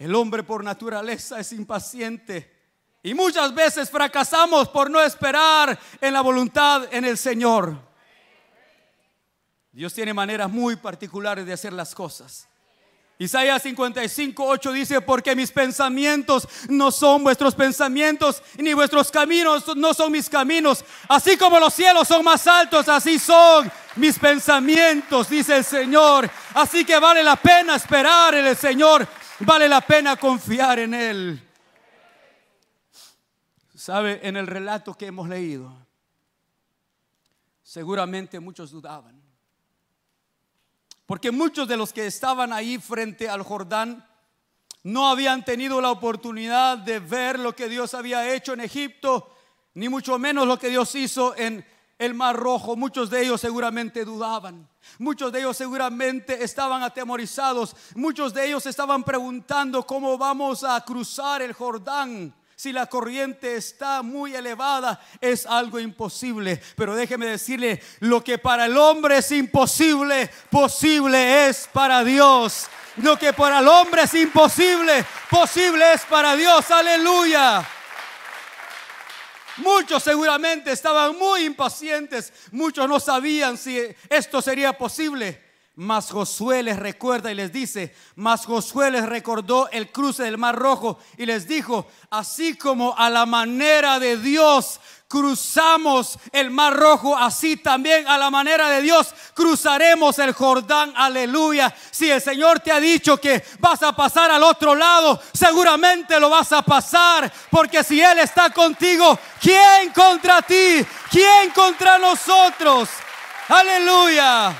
El 0.00 0.16
hombre 0.16 0.42
por 0.42 0.64
naturaleza 0.64 1.38
es 1.38 1.52
impaciente 1.52 2.58
y 3.04 3.14
muchas 3.14 3.54
veces 3.54 3.88
fracasamos 3.88 4.68
por 4.68 4.90
no 4.90 5.00
esperar 5.00 5.78
en 6.00 6.12
la 6.12 6.22
voluntad 6.22 6.92
en 6.92 7.04
el 7.04 7.16
Señor. 7.16 7.78
Dios 9.70 9.94
tiene 9.94 10.12
maneras 10.12 10.50
muy 10.50 10.74
particulares 10.74 11.46
de 11.46 11.52
hacer 11.52 11.72
las 11.72 11.94
cosas. 11.94 12.49
Isaías 13.20 13.60
55, 13.62 14.42
8 14.42 14.72
dice, 14.72 15.00
porque 15.02 15.36
mis 15.36 15.52
pensamientos 15.52 16.48
no 16.70 16.90
son 16.90 17.22
vuestros 17.22 17.54
pensamientos, 17.54 18.42
ni 18.56 18.72
vuestros 18.72 19.10
caminos 19.10 19.76
no 19.76 19.92
son 19.92 20.10
mis 20.10 20.30
caminos. 20.30 20.82
Así 21.06 21.36
como 21.36 21.60
los 21.60 21.74
cielos 21.74 22.08
son 22.08 22.24
más 22.24 22.46
altos, 22.46 22.88
así 22.88 23.18
son 23.18 23.70
mis 23.96 24.18
pensamientos, 24.18 25.28
dice 25.28 25.58
el 25.58 25.64
Señor. 25.66 26.30
Así 26.54 26.82
que 26.82 26.98
vale 26.98 27.22
la 27.22 27.36
pena 27.36 27.76
esperar 27.76 28.36
en 28.36 28.46
el 28.46 28.56
Señor, 28.56 29.06
vale 29.40 29.68
la 29.68 29.82
pena 29.82 30.16
confiar 30.16 30.78
en 30.78 30.94
Él. 30.94 31.48
¿Sabe? 33.74 34.20
En 34.22 34.38
el 34.38 34.46
relato 34.46 34.94
que 34.94 35.08
hemos 35.08 35.28
leído, 35.28 35.70
seguramente 37.62 38.40
muchos 38.40 38.70
dudaban. 38.70 39.19
Porque 41.10 41.32
muchos 41.32 41.66
de 41.66 41.76
los 41.76 41.92
que 41.92 42.06
estaban 42.06 42.52
ahí 42.52 42.78
frente 42.78 43.28
al 43.28 43.42
Jordán 43.42 44.06
no 44.84 45.08
habían 45.08 45.44
tenido 45.44 45.80
la 45.80 45.90
oportunidad 45.90 46.78
de 46.78 47.00
ver 47.00 47.36
lo 47.36 47.52
que 47.56 47.68
Dios 47.68 47.94
había 47.94 48.32
hecho 48.32 48.52
en 48.52 48.60
Egipto, 48.60 49.34
ni 49.74 49.88
mucho 49.88 50.20
menos 50.20 50.46
lo 50.46 50.56
que 50.56 50.68
Dios 50.68 50.94
hizo 50.94 51.36
en 51.36 51.66
el 51.98 52.14
Mar 52.14 52.36
Rojo. 52.36 52.76
Muchos 52.76 53.10
de 53.10 53.24
ellos 53.24 53.40
seguramente 53.40 54.04
dudaban. 54.04 54.68
Muchos 55.00 55.32
de 55.32 55.40
ellos 55.40 55.56
seguramente 55.56 56.44
estaban 56.44 56.84
atemorizados. 56.84 57.74
Muchos 57.96 58.32
de 58.32 58.46
ellos 58.46 58.64
estaban 58.66 59.02
preguntando 59.02 59.84
cómo 59.84 60.16
vamos 60.16 60.62
a 60.62 60.80
cruzar 60.84 61.42
el 61.42 61.54
Jordán 61.54 62.32
si 62.60 62.74
la 62.74 62.84
corriente 62.84 63.56
está 63.56 64.02
muy 64.02 64.34
elevada, 64.34 65.00
es 65.18 65.46
algo 65.46 65.80
imposible. 65.80 66.60
Pero 66.76 66.94
déjeme 66.94 67.24
decirle, 67.24 67.82
lo 68.00 68.22
que 68.22 68.36
para 68.36 68.66
el 68.66 68.76
hombre 68.76 69.16
es 69.16 69.32
imposible, 69.32 70.28
posible 70.50 71.48
es 71.48 71.66
para 71.72 72.04
Dios. 72.04 72.66
Lo 72.96 73.18
que 73.18 73.32
para 73.32 73.60
el 73.60 73.68
hombre 73.68 74.02
es 74.02 74.12
imposible, 74.12 75.06
posible 75.30 75.94
es 75.94 76.02
para 76.02 76.36
Dios. 76.36 76.70
Aleluya. 76.70 77.66
Muchos 79.56 80.02
seguramente 80.02 80.70
estaban 80.70 81.16
muy 81.16 81.44
impacientes. 81.46 82.30
Muchos 82.50 82.86
no 82.86 83.00
sabían 83.00 83.56
si 83.56 83.80
esto 84.10 84.42
sería 84.42 84.76
posible. 84.76 85.49
Mas 85.80 86.10
Josué 86.10 86.62
les 86.62 86.78
recuerda 86.78 87.32
y 87.32 87.34
les 87.34 87.50
dice, 87.52 87.94
mas 88.14 88.44
Josué 88.44 88.90
les 88.90 89.08
recordó 89.08 89.66
el 89.72 89.90
cruce 89.90 90.24
del 90.24 90.36
Mar 90.36 90.54
Rojo 90.54 90.98
y 91.16 91.24
les 91.24 91.48
dijo, 91.48 91.86
así 92.10 92.54
como 92.58 92.94
a 92.98 93.08
la 93.08 93.24
manera 93.24 93.98
de 93.98 94.18
Dios 94.18 94.78
cruzamos 95.08 96.18
el 96.32 96.50
Mar 96.50 96.76
Rojo, 96.76 97.16
así 97.16 97.56
también 97.56 98.06
a 98.08 98.18
la 98.18 98.28
manera 98.28 98.68
de 98.68 98.82
Dios 98.82 99.14
cruzaremos 99.32 100.18
el 100.18 100.34
Jordán. 100.34 100.92
Aleluya. 100.94 101.74
Si 101.90 102.10
el 102.10 102.20
Señor 102.20 102.60
te 102.60 102.72
ha 102.72 102.78
dicho 102.78 103.16
que 103.16 103.42
vas 103.58 103.82
a 103.82 103.96
pasar 103.96 104.30
al 104.30 104.42
otro 104.42 104.74
lado, 104.74 105.18
seguramente 105.32 106.20
lo 106.20 106.28
vas 106.28 106.52
a 106.52 106.60
pasar, 106.60 107.32
porque 107.50 107.82
si 107.82 108.02
Él 108.02 108.18
está 108.18 108.50
contigo, 108.50 109.18
¿quién 109.40 109.94
contra 109.94 110.42
ti? 110.42 110.84
¿Quién 111.10 111.52
contra 111.54 111.96
nosotros? 111.96 112.90
Aleluya. 113.48 114.54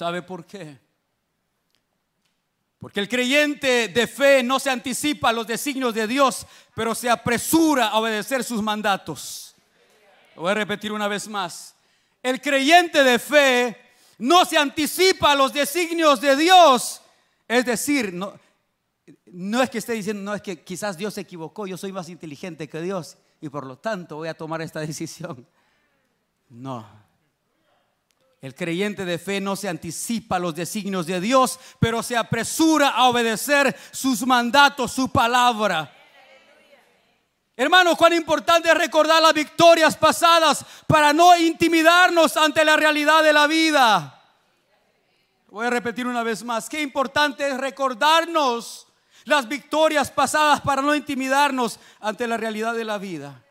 ¿Sabe 0.00 0.22
por 0.22 0.46
qué? 0.46 0.78
Porque 2.78 3.00
el 3.00 3.06
creyente 3.06 3.88
de 3.88 4.06
fe 4.06 4.42
no 4.42 4.58
se 4.58 4.70
anticipa 4.70 5.28
a 5.28 5.32
los 5.34 5.46
designios 5.46 5.92
de 5.92 6.06
Dios, 6.06 6.46
pero 6.74 6.94
se 6.94 7.10
apresura 7.10 7.88
a 7.88 7.98
obedecer 7.98 8.42
sus 8.42 8.62
mandatos. 8.62 9.54
Lo 10.34 10.40
voy 10.40 10.52
a 10.52 10.54
repetir 10.54 10.90
una 10.90 11.06
vez 11.06 11.28
más. 11.28 11.74
El 12.22 12.40
creyente 12.40 13.04
de 13.04 13.18
fe 13.18 13.76
no 14.16 14.46
se 14.46 14.56
anticipa 14.56 15.32
a 15.32 15.34
los 15.34 15.52
designios 15.52 16.18
de 16.22 16.34
Dios. 16.34 17.02
Es 17.46 17.66
decir, 17.66 18.14
no, 18.14 18.32
no 19.26 19.62
es 19.62 19.68
que 19.68 19.76
esté 19.76 19.92
diciendo, 19.92 20.22
no 20.22 20.34
es 20.34 20.40
que 20.40 20.64
quizás 20.64 20.96
Dios 20.96 21.12
se 21.12 21.20
equivocó, 21.20 21.66
yo 21.66 21.76
soy 21.76 21.92
más 21.92 22.08
inteligente 22.08 22.70
que 22.70 22.80
Dios 22.80 23.18
y 23.38 23.50
por 23.50 23.66
lo 23.66 23.76
tanto 23.76 24.16
voy 24.16 24.28
a 24.28 24.34
tomar 24.34 24.62
esta 24.62 24.80
decisión. 24.90 25.46
No. 26.48 26.99
El 28.40 28.54
creyente 28.54 29.04
de 29.04 29.18
fe 29.18 29.38
no 29.40 29.54
se 29.54 29.68
anticipa 29.68 30.36
a 30.36 30.38
los 30.38 30.54
designios 30.54 31.06
de 31.06 31.20
Dios, 31.20 31.60
pero 31.78 32.02
se 32.02 32.16
apresura 32.16 32.88
a 32.88 33.08
obedecer 33.08 33.76
sus 33.90 34.26
mandatos, 34.26 34.92
su 34.92 35.10
palabra. 35.10 35.94
Hermano, 37.54 37.94
cuán 37.96 38.14
importante 38.14 38.70
es 38.70 38.74
recordar 38.74 39.20
las 39.20 39.34
victorias 39.34 39.94
pasadas 39.94 40.64
para 40.86 41.12
no 41.12 41.36
intimidarnos 41.36 42.38
ante 42.38 42.64
la 42.64 42.76
realidad 42.76 43.22
de 43.22 43.34
la 43.34 43.46
vida. 43.46 44.16
Voy 45.50 45.66
a 45.66 45.70
repetir 45.70 46.06
una 46.06 46.22
vez 46.22 46.42
más, 46.42 46.70
qué 46.70 46.80
importante 46.80 47.46
es 47.46 47.58
recordarnos 47.58 48.86
las 49.24 49.46
victorias 49.46 50.10
pasadas 50.10 50.62
para 50.62 50.80
no 50.80 50.94
intimidarnos 50.94 51.78
ante 52.00 52.26
la 52.26 52.38
realidad 52.38 52.72
de 52.72 52.84
la 52.86 52.96
vida. 52.96 53.44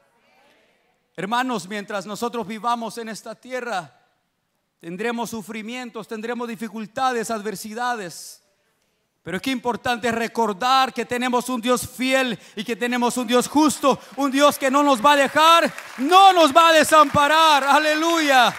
Hermanos, 1.15 1.67
mientras 1.67 2.07
nosotros 2.07 2.47
vivamos 2.47 2.97
en 2.97 3.09
esta 3.09 3.35
tierra, 3.35 3.98
Tendremos 4.79 5.29
sufrimientos, 5.29 6.07
tendremos 6.07 6.47
dificultades, 6.47 7.29
adversidades. 7.29 8.41
Pero 9.21 9.35
es 9.37 9.43
que 9.43 9.51
importante 9.51 10.09
recordar 10.11 10.93
que 10.93 11.05
tenemos 11.05 11.49
un 11.49 11.59
Dios 11.59 11.87
fiel 11.87 12.39
y 12.55 12.63
que 12.63 12.77
tenemos 12.77 13.17
un 13.17 13.27
Dios 13.27 13.49
justo, 13.49 13.99
un 14.15 14.31
Dios 14.31 14.57
que 14.57 14.71
no 14.71 14.81
nos 14.81 15.05
va 15.05 15.11
a 15.11 15.17
dejar, 15.17 15.71
no 15.97 16.31
nos 16.31 16.55
va 16.55 16.69
a 16.69 16.73
desamparar. 16.73 17.65
Aleluya. 17.65 18.55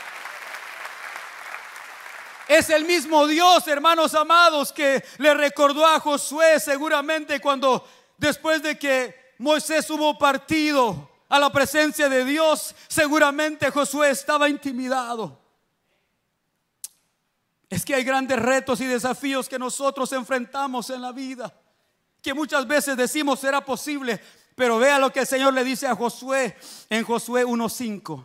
Es 2.46 2.68
el 2.68 2.84
mismo 2.84 3.26
Dios, 3.26 3.66
hermanos 3.68 4.14
amados, 4.14 4.72
que 4.72 5.02
le 5.18 5.32
recordó 5.32 5.86
a 5.86 6.00
Josué 6.00 6.60
seguramente 6.60 7.40
cuando 7.40 7.88
después 8.18 8.62
de 8.62 8.78
que 8.78 9.34
Moisés 9.38 9.88
hubo 9.88 10.18
partido 10.18 11.08
a 11.30 11.38
la 11.38 11.50
presencia 11.50 12.10
de 12.10 12.24
Dios, 12.24 12.74
seguramente 12.88 13.70
Josué 13.70 14.10
estaba 14.10 14.48
intimidado. 14.48 15.39
Es 17.70 17.84
que 17.84 17.94
hay 17.94 18.02
grandes 18.02 18.38
retos 18.38 18.80
y 18.80 18.86
desafíos 18.86 19.48
que 19.48 19.58
nosotros 19.58 20.12
enfrentamos 20.12 20.90
en 20.90 21.00
la 21.00 21.12
vida, 21.12 21.54
que 22.20 22.34
muchas 22.34 22.66
veces 22.66 22.96
decimos 22.96 23.38
será 23.38 23.64
posible, 23.64 24.20
pero 24.56 24.78
vea 24.78 24.98
lo 24.98 25.12
que 25.12 25.20
el 25.20 25.26
Señor 25.26 25.54
le 25.54 25.62
dice 25.64 25.86
a 25.86 25.94
Josué 25.94 26.56
en 26.90 27.04
Josué 27.04 27.46
1.5. 27.46 28.24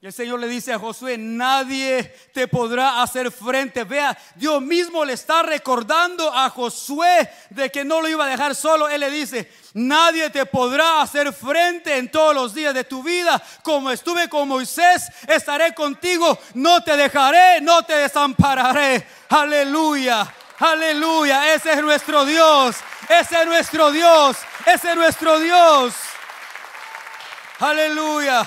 Y 0.00 0.06
el 0.06 0.12
Señor 0.12 0.38
le 0.38 0.46
dice 0.46 0.72
a 0.72 0.78
Josué, 0.78 1.18
nadie 1.18 2.04
te 2.32 2.46
podrá 2.46 3.02
hacer 3.02 3.32
frente. 3.32 3.82
Vea, 3.82 4.16
Dios 4.36 4.62
mismo 4.62 5.04
le 5.04 5.14
está 5.14 5.42
recordando 5.42 6.32
a 6.32 6.48
Josué 6.50 7.28
de 7.50 7.68
que 7.68 7.84
no 7.84 8.00
lo 8.00 8.06
iba 8.06 8.24
a 8.24 8.28
dejar 8.28 8.54
solo. 8.54 8.88
Él 8.88 9.00
le 9.00 9.10
dice, 9.10 9.52
nadie 9.74 10.30
te 10.30 10.46
podrá 10.46 11.02
hacer 11.02 11.32
frente 11.32 11.96
en 11.96 12.12
todos 12.12 12.32
los 12.32 12.54
días 12.54 12.74
de 12.74 12.84
tu 12.84 13.02
vida. 13.02 13.42
Como 13.64 13.90
estuve 13.90 14.28
con 14.28 14.46
Moisés, 14.46 15.08
estaré 15.26 15.74
contigo. 15.74 16.38
No 16.54 16.80
te 16.84 16.96
dejaré, 16.96 17.60
no 17.60 17.82
te 17.82 17.96
desampararé. 17.96 19.04
Aleluya, 19.30 20.32
aleluya. 20.60 21.52
Ese 21.54 21.72
es 21.72 21.82
nuestro 21.82 22.24
Dios. 22.24 22.76
Ese 23.08 23.40
es 23.40 23.46
nuestro 23.46 23.90
Dios. 23.90 24.36
Ese 24.64 24.90
es 24.90 24.96
nuestro 24.96 25.40
Dios. 25.40 25.92
Aleluya. 27.58 28.46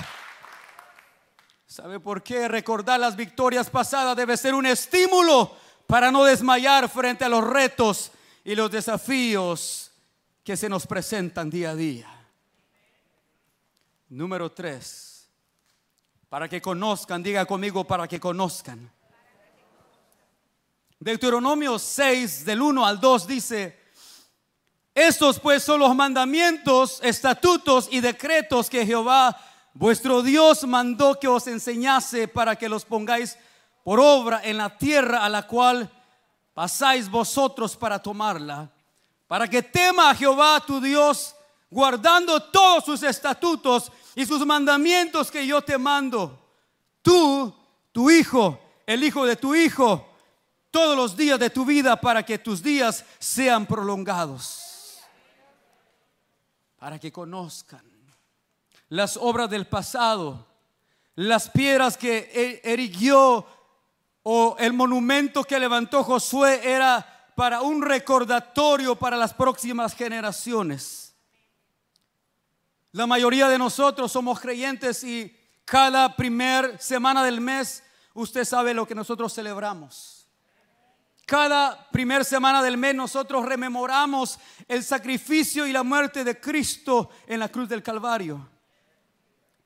¿Sabe 1.71 2.01
por 2.01 2.21
qué? 2.21 2.49
Recordar 2.49 2.99
las 2.99 3.15
victorias 3.15 3.69
pasadas 3.69 4.17
debe 4.17 4.35
ser 4.35 4.53
un 4.53 4.65
estímulo 4.65 5.55
para 5.87 6.11
no 6.11 6.25
desmayar 6.25 6.89
frente 6.89 7.23
a 7.23 7.29
los 7.29 7.47
retos 7.47 8.11
y 8.43 8.55
los 8.55 8.69
desafíos 8.69 9.89
que 10.43 10.57
se 10.57 10.67
nos 10.67 10.85
presentan 10.85 11.49
día 11.49 11.69
a 11.69 11.75
día. 11.75 12.09
Número 14.09 14.51
tres, 14.51 15.29
para 16.27 16.49
que 16.49 16.61
conozcan, 16.61 17.23
diga 17.23 17.45
conmigo, 17.45 17.85
para 17.85 18.05
que 18.05 18.19
conozcan. 18.19 18.91
Deuteronomio 20.99 21.79
6, 21.79 22.43
del 22.43 22.61
1 22.61 22.85
al 22.85 22.99
2 22.99 23.27
dice, 23.27 23.79
estos 24.93 25.39
pues 25.39 25.63
son 25.63 25.79
los 25.79 25.95
mandamientos, 25.95 26.99
estatutos 27.01 27.87
y 27.89 28.01
decretos 28.01 28.69
que 28.69 28.85
Jehová 28.85 29.50
Vuestro 29.73 30.21
Dios 30.21 30.65
mandó 30.65 31.17
que 31.19 31.27
os 31.27 31.47
enseñase 31.47 32.27
para 32.27 32.55
que 32.55 32.67
los 32.67 32.83
pongáis 32.83 33.37
por 33.83 33.99
obra 33.99 34.41
en 34.43 34.57
la 34.57 34.77
tierra 34.77 35.23
a 35.23 35.29
la 35.29 35.47
cual 35.47 35.89
pasáis 36.53 37.09
vosotros 37.09 37.77
para 37.77 37.99
tomarla, 37.99 38.69
para 39.27 39.47
que 39.47 39.63
tema 39.63 40.09
a 40.09 40.15
Jehová 40.15 40.59
tu 40.65 40.81
Dios, 40.81 41.35
guardando 41.69 42.41
todos 42.43 42.83
sus 42.83 43.01
estatutos 43.03 43.91
y 44.13 44.25
sus 44.25 44.45
mandamientos 44.45 45.31
que 45.31 45.47
yo 45.47 45.61
te 45.61 45.77
mando. 45.77 46.37
Tú, 47.01 47.55
tu 47.93 48.11
hijo, 48.11 48.59
el 48.85 49.03
hijo 49.03 49.25
de 49.25 49.37
tu 49.37 49.55
hijo, 49.55 50.05
todos 50.69 50.97
los 50.97 51.15
días 51.15 51.39
de 51.39 51.49
tu 51.49 51.63
vida 51.63 51.99
para 51.99 52.23
que 52.23 52.37
tus 52.37 52.61
días 52.61 53.05
sean 53.19 53.65
prolongados. 53.65 54.99
Para 56.77 56.99
que 56.99 57.11
conozcan 57.11 57.90
las 58.91 59.15
obras 59.15 59.49
del 59.49 59.67
pasado, 59.67 60.45
las 61.15 61.49
piedras 61.49 61.95
que 61.95 62.29
e-, 62.33 62.73
erigió 62.73 63.47
o 64.21 64.55
el 64.59 64.73
monumento 64.73 65.45
que 65.45 65.59
levantó 65.59 66.03
Josué 66.03 66.59
era 66.61 67.31
para 67.33 67.61
un 67.61 67.81
recordatorio 67.81 68.97
para 68.97 69.15
las 69.15 69.33
próximas 69.33 69.95
generaciones. 69.95 71.15
La 72.91 73.07
mayoría 73.07 73.47
de 73.47 73.57
nosotros 73.57 74.11
somos 74.11 74.41
creyentes 74.41 75.05
y 75.05 75.33
cada 75.63 76.13
primer 76.17 76.77
semana 76.81 77.23
del 77.23 77.39
mes 77.39 77.83
usted 78.13 78.43
sabe 78.43 78.73
lo 78.73 78.85
que 78.85 78.93
nosotros 78.93 79.33
celebramos. 79.33 80.27
Cada 81.25 81.89
primer 81.91 82.25
semana 82.25 82.61
del 82.61 82.75
mes 82.75 82.93
nosotros 82.93 83.45
rememoramos 83.45 84.37
el 84.67 84.83
sacrificio 84.83 85.65
y 85.65 85.71
la 85.71 85.83
muerte 85.83 86.25
de 86.25 86.41
Cristo 86.41 87.09
en 87.25 87.39
la 87.39 87.47
cruz 87.47 87.69
del 87.69 87.81
Calvario. 87.81 88.50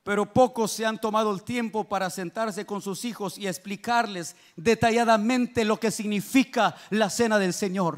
Pero 0.05 0.31
pocos 0.31 0.71
se 0.71 0.85
han 0.85 1.01
tomado 1.01 1.33
el 1.33 1.41
tiempo 1.41 1.83
para 1.83 2.11
sentarse 2.11 2.63
con 2.63 2.79
sus 2.79 3.03
hijos 3.05 3.39
y 3.39 3.47
explicarles 3.47 4.35
detalladamente 4.55 5.65
lo 5.65 5.79
que 5.79 5.89
significa 5.89 6.75
la 6.91 7.09
cena 7.09 7.39
del 7.39 7.55
Señor. 7.55 7.97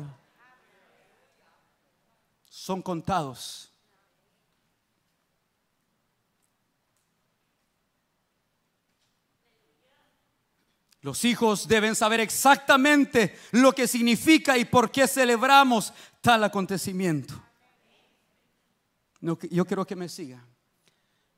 Son 2.50 2.82
contados. 2.82 3.74
Los 11.02 11.26
hijos 11.26 11.68
deben 11.68 11.94
saber 11.94 12.22
exactamente 12.22 13.38
lo 13.52 13.74
que 13.74 13.86
significa 13.86 14.58
y 14.58 14.64
por 14.64 14.92
qué 14.92 15.10
celebramos 15.10 15.94
tal 16.22 16.46
acontecimiento. 16.46 17.34
yo 19.20 19.66
quiero 19.66 19.86
que 19.86 19.98
me 19.98 20.08
siga. 20.08 20.42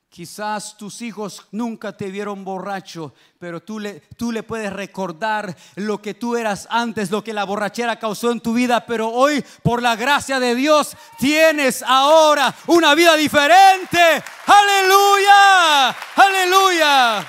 Quizás 0.10 0.76
tus 0.76 1.04
hijos 1.04 1.46
nunca 1.52 1.96
te 1.96 2.10
vieron 2.10 2.44
borracho, 2.44 3.14
pero 3.38 3.62
tú 3.62 3.78
le, 3.80 4.02
tú 4.18 4.32
le 4.32 4.42
puedes 4.42 4.74
recordar 4.74 5.56
lo 5.76 6.02
que 6.02 6.16
tú 6.16 6.36
eras 6.36 6.68
antes, 6.72 7.12
lo 7.12 7.24
que 7.24 7.32
la 7.32 7.44
borrachera 7.44 8.00
causó 8.00 8.32
en 8.32 8.40
tu 8.40 8.54
vida, 8.54 8.88
pero 8.88 9.10
hoy, 9.10 9.46
por 9.62 9.84
la 9.84 9.96
gracia 9.96 10.40
de 10.40 10.56
Dios, 10.56 10.98
tienes 11.20 11.84
ahora 11.84 12.54
una 12.66 12.96
vida 12.96 13.16
diferente. 13.16 14.24
Aleluya, 14.48 15.90
aleluya. 16.16 17.28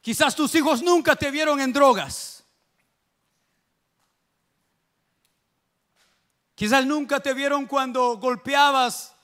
Quizás 0.00 0.36
tus 0.36 0.54
hijos 0.54 0.80
nunca 0.80 1.16
te 1.16 1.30
vieron 1.30 1.60
en 1.60 1.72
drogas. 1.72 2.33
Quizás 6.54 6.86
nunca 6.86 7.20
te 7.20 7.34
vieron 7.34 7.66
cuando 7.66 8.16
golpeabas 8.18 9.14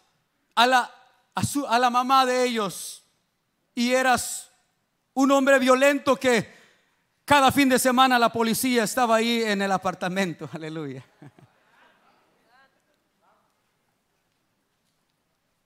a 0.55 0.67
la, 0.67 0.91
a, 1.35 1.79
la 1.79 1.91
mamá 1.91 2.27
de 2.27 2.45
ellos 2.45 3.05
y 3.75 3.93
eras 3.93 4.51
un 5.15 5.31
hombre 5.31 5.59
violento 5.59 6.17
que 6.17 6.59
cada 7.25 7.53
fin 7.53 7.69
de 7.69 7.79
semana 7.79 8.19
la 8.19 8.33
policía 8.33 8.83
estaba 8.83 9.17
ahí 9.17 9.43
en 9.45 9.63
el 9.63 9.71
apartamento. 9.71 10.49
Aleluya. 10.53 11.05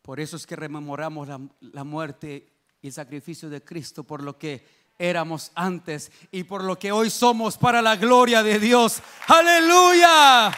Por 0.03 0.21
eso 0.21 0.37
es 0.37 0.47
que 0.47 0.55
rememoramos 0.55 1.29
la, 1.29 1.41
la 1.61 1.83
muerte 1.83 2.53
y 2.83 2.89
el 2.89 2.93
sacrificio 2.93 3.49
de 3.49 3.65
Cristo, 3.65 4.05
por 4.05 4.23
lo 4.23 4.37
que 4.37 4.85
éramos 4.99 5.51
antes 5.55 6.13
y 6.31 6.45
por 6.45 6.63
lo 6.63 6.79
que 6.79 6.93
hoy 6.93 7.09
somos 7.09 7.57
para 7.57 7.81
la 7.81 7.97
gloria 7.97 8.43
de 8.43 8.59
Dios. 8.59 9.01
Aleluya. 9.27 10.53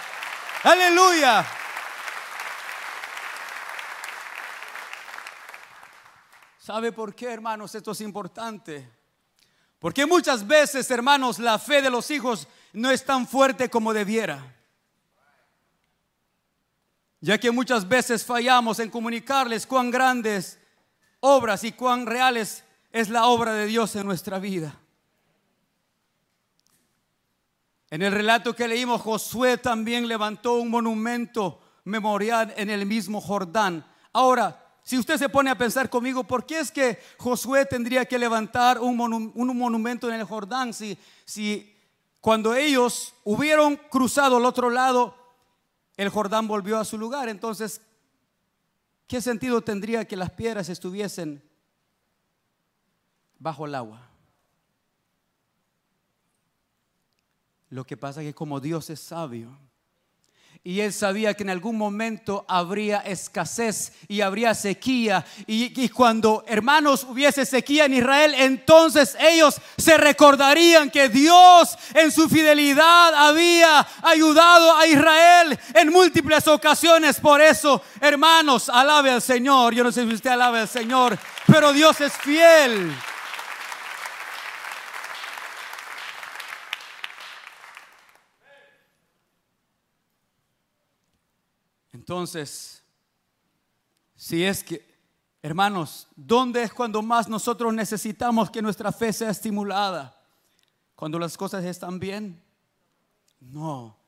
Aleluya. 0.62 1.46
¿Sabe 6.58 6.90
por 6.90 7.14
qué, 7.14 7.32
hermanos? 7.32 7.74
Esto 7.74 7.92
es 7.92 8.00
importante. 8.00 8.90
Porque 9.78 10.04
muchas 10.04 10.44
veces, 10.46 10.90
hermanos, 10.90 11.38
la 11.38 11.58
fe 11.58 11.80
de 11.80 11.90
los 11.90 12.10
hijos 12.10 12.48
no 12.72 12.90
es 12.90 13.04
tan 13.04 13.28
fuerte 13.28 13.70
como 13.70 13.92
debiera. 13.92 14.54
Ya 17.20 17.38
que 17.38 17.50
muchas 17.50 17.86
veces 17.86 18.24
fallamos 18.24 18.80
en 18.80 18.90
comunicarles 18.90 19.66
cuán 19.66 19.90
grandes 19.90 20.58
obras 21.20 21.62
y 21.64 21.72
cuán 21.72 22.06
reales 22.06 22.64
es 22.90 23.08
la 23.10 23.26
obra 23.26 23.52
de 23.52 23.66
Dios 23.66 23.94
en 23.96 24.06
nuestra 24.06 24.38
vida. 24.38 24.78
En 27.90 28.02
el 28.02 28.12
relato 28.12 28.54
que 28.54 28.68
leímos, 28.68 29.00
Josué 29.00 29.58
también 29.58 30.08
levantó 30.08 30.54
un 30.54 30.70
monumento 30.70 31.60
memorial 31.84 32.52
en 32.56 32.70
el 32.70 32.84
mismo 32.86 33.20
Jordán. 33.20 33.86
Ahora, 34.12 34.62
si 34.82 34.98
usted 34.98 35.16
se 35.16 35.28
pone 35.28 35.50
a 35.50 35.58
pensar 35.58 35.88
conmigo, 35.88 36.24
¿por 36.24 36.46
qué 36.46 36.60
es 36.60 36.70
que 36.70 36.98
Josué 37.18 37.64
tendría 37.66 38.04
que 38.04 38.18
levantar 38.18 38.80
un, 38.80 38.96
monumento 38.96 40.08
en 40.08 40.14
el 40.14 40.24
Jordán 40.24 40.74
si, 40.74 40.98
si 41.24 41.76
cuando 42.20 42.54
ellos 42.54 43.14
hubieron 43.24 43.76
cruzado 43.76 44.36
al 44.36 44.44
otro 44.44 44.70
lado, 44.70 45.16
el 45.96 46.08
Jordán 46.08 46.48
volvió 46.48 46.78
a 46.78 46.84
su 46.84 46.98
lugar? 46.98 47.28
Entonces, 47.28 47.80
¿qué 49.06 49.20
sentido 49.20 49.60
tendría 49.62 50.04
que 50.04 50.16
las 50.16 50.30
piedras 50.30 50.68
estuviesen 50.68 51.42
bajo 53.38 53.66
el 53.66 53.74
agua. 53.74 54.05
Lo 57.68 57.84
que 57.84 57.96
pasa 57.96 58.22
es 58.22 58.28
que 58.28 58.34
como 58.34 58.60
Dios 58.60 58.90
es 58.90 59.00
sabio, 59.00 59.58
y 60.66 60.80
él 60.80 60.92
sabía 60.92 61.32
que 61.34 61.44
en 61.44 61.50
algún 61.50 61.78
momento 61.78 62.44
habría 62.48 62.98
escasez 62.98 63.92
y 64.08 64.20
habría 64.20 64.52
sequía. 64.52 65.24
Y, 65.46 65.88
cuando 65.90 66.44
hermanos 66.48 67.06
hubiese 67.08 67.46
sequía 67.46 67.84
en 67.84 67.94
Israel, 67.94 68.34
entonces 68.36 69.16
ellos 69.20 69.60
se 69.76 69.96
recordarían 69.96 70.90
que 70.90 71.08
Dios 71.08 71.78
en 71.94 72.10
su 72.10 72.28
fidelidad 72.28 73.14
había 73.14 73.86
ayudado 74.02 74.76
a 74.76 74.88
Israel 74.88 75.56
en 75.72 75.92
múltiples 75.92 76.48
ocasiones. 76.48 77.20
Por 77.20 77.40
eso, 77.40 77.80
hermanos, 78.00 78.68
alabe 78.68 79.12
al 79.12 79.22
Señor. 79.22 79.72
Yo 79.72 79.84
no 79.84 79.92
sé 79.92 80.04
si 80.04 80.14
usted 80.14 80.30
alabe 80.30 80.58
al 80.58 80.68
Señor, 80.68 81.16
pero 81.46 81.72
Dios 81.72 82.00
es 82.00 82.12
fiel. 82.14 82.92
Entonces, 92.06 92.84
si 94.14 94.44
es 94.44 94.62
que, 94.62 94.96
hermanos, 95.42 96.06
¿dónde 96.14 96.62
es 96.62 96.72
cuando 96.72 97.02
más 97.02 97.26
nosotros 97.26 97.74
necesitamos 97.74 98.48
que 98.48 98.62
nuestra 98.62 98.92
fe 98.92 99.12
sea 99.12 99.30
estimulada? 99.30 100.16
¿Cuando 100.94 101.18
las 101.18 101.36
cosas 101.36 101.64
están 101.64 101.98
bien? 101.98 102.40
No, 103.40 103.98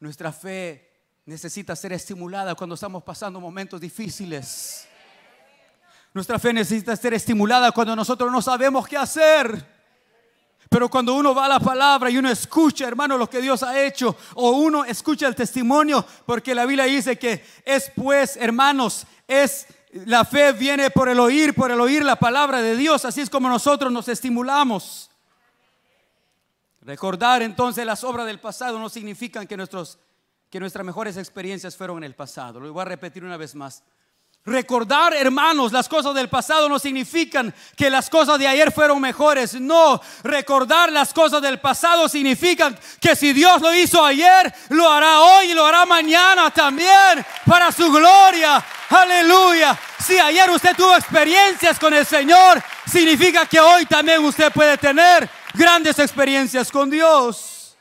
nuestra 0.00 0.32
fe 0.32 0.90
necesita 1.24 1.76
ser 1.76 1.92
estimulada 1.92 2.56
cuando 2.56 2.74
estamos 2.74 3.04
pasando 3.04 3.40
momentos 3.40 3.80
difíciles. 3.80 4.88
Nuestra 6.12 6.40
fe 6.40 6.52
necesita 6.52 6.96
ser 6.96 7.14
estimulada 7.14 7.70
cuando 7.70 7.94
nosotros 7.94 8.32
no 8.32 8.42
sabemos 8.42 8.88
qué 8.88 8.96
hacer. 8.96 9.75
Pero 10.68 10.88
cuando 10.88 11.14
uno 11.14 11.34
va 11.34 11.46
a 11.46 11.48
la 11.48 11.60
palabra 11.60 12.10
y 12.10 12.18
uno 12.18 12.30
escucha, 12.30 12.86
hermano, 12.86 13.16
lo 13.16 13.30
que 13.30 13.40
Dios 13.40 13.62
ha 13.62 13.80
hecho, 13.80 14.16
o 14.34 14.50
uno 14.50 14.84
escucha 14.84 15.26
el 15.28 15.34
testimonio, 15.34 16.04
porque 16.24 16.54
la 16.54 16.66
Biblia 16.66 16.84
dice 16.84 17.18
que 17.18 17.44
es 17.64 17.90
pues, 17.94 18.36
hermanos, 18.36 19.06
es 19.28 19.66
la 20.04 20.24
fe 20.24 20.52
viene 20.52 20.90
por 20.90 21.08
el 21.08 21.20
oír, 21.20 21.54
por 21.54 21.70
el 21.70 21.80
oír 21.80 22.04
la 22.04 22.16
palabra 22.16 22.60
de 22.60 22.76
Dios, 22.76 23.04
así 23.04 23.20
es 23.20 23.30
como 23.30 23.48
nosotros 23.48 23.92
nos 23.92 24.08
estimulamos. 24.08 25.10
Recordar 26.82 27.42
entonces 27.42 27.84
las 27.86 28.04
obras 28.04 28.26
del 28.26 28.38
pasado 28.38 28.78
no 28.78 28.88
significan 28.88 29.46
que, 29.46 29.56
nuestros, 29.56 29.98
que 30.50 30.60
nuestras 30.60 30.84
mejores 30.84 31.16
experiencias 31.16 31.76
fueron 31.76 31.98
en 31.98 32.04
el 32.04 32.14
pasado. 32.14 32.60
Lo 32.60 32.72
voy 32.72 32.82
a 32.82 32.84
repetir 32.84 33.24
una 33.24 33.36
vez 33.36 33.54
más. 33.54 33.82
Recordar, 34.46 35.12
hermanos, 35.12 35.72
las 35.72 35.88
cosas 35.88 36.14
del 36.14 36.28
pasado 36.28 36.68
no 36.68 36.78
significan 36.78 37.52
que 37.76 37.90
las 37.90 38.08
cosas 38.08 38.38
de 38.38 38.46
ayer 38.46 38.70
fueron 38.70 39.00
mejores. 39.00 39.60
No, 39.60 40.00
recordar 40.22 40.92
las 40.92 41.12
cosas 41.12 41.42
del 41.42 41.58
pasado 41.58 42.08
significan 42.08 42.78
que 43.00 43.16
si 43.16 43.32
Dios 43.32 43.60
lo 43.60 43.74
hizo 43.74 44.04
ayer, 44.04 44.54
lo 44.68 44.88
hará 44.88 45.20
hoy 45.20 45.50
y 45.50 45.54
lo 45.54 45.66
hará 45.66 45.84
mañana 45.84 46.48
también 46.52 47.26
para 47.44 47.72
su 47.72 47.90
gloria. 47.90 48.64
Aleluya. 48.88 49.76
Si 49.98 50.16
ayer 50.16 50.48
usted 50.48 50.76
tuvo 50.76 50.94
experiencias 50.94 51.76
con 51.76 51.92
el 51.92 52.06
Señor, 52.06 52.62
significa 52.88 53.46
que 53.46 53.58
hoy 53.58 53.84
también 53.86 54.24
usted 54.24 54.52
puede 54.52 54.78
tener 54.78 55.28
grandes 55.54 55.98
experiencias 55.98 56.70
con 56.70 56.88
Dios. 56.88 57.76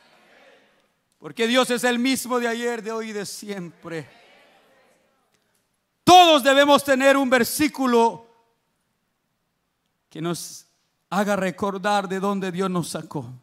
Porque 1.20 1.46
Dios 1.46 1.70
es 1.70 1.84
el 1.84 2.00
mismo 2.00 2.40
de 2.40 2.48
ayer, 2.48 2.82
de 2.82 2.92
hoy 2.92 3.12
y 3.12 3.14
de 3.14 3.28
siempre. 3.28 4.25
Todos 6.06 6.44
debemos 6.44 6.84
tener 6.84 7.18
un 7.18 7.32
versículo 7.32 8.28
que 10.08 10.22
nos 10.22 10.68
haga 11.10 11.36
recordar 11.36 12.08
de 12.08 12.20
dónde 12.20 12.52
Dios 12.52 12.70
nos 12.70 12.90
sacó. 12.90 13.34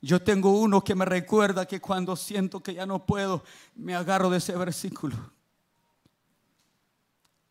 Yo 0.00 0.20
tengo 0.22 0.58
uno 0.58 0.82
que 0.82 0.94
me 0.94 1.04
recuerda 1.04 1.66
que 1.66 1.80
cuando 1.80 2.16
siento 2.16 2.60
que 2.62 2.72
ya 2.72 2.86
no 2.86 3.04
puedo, 3.04 3.44
me 3.74 3.94
agarro 3.94 4.30
de 4.30 4.38
ese 4.38 4.56
versículo. 4.56 5.14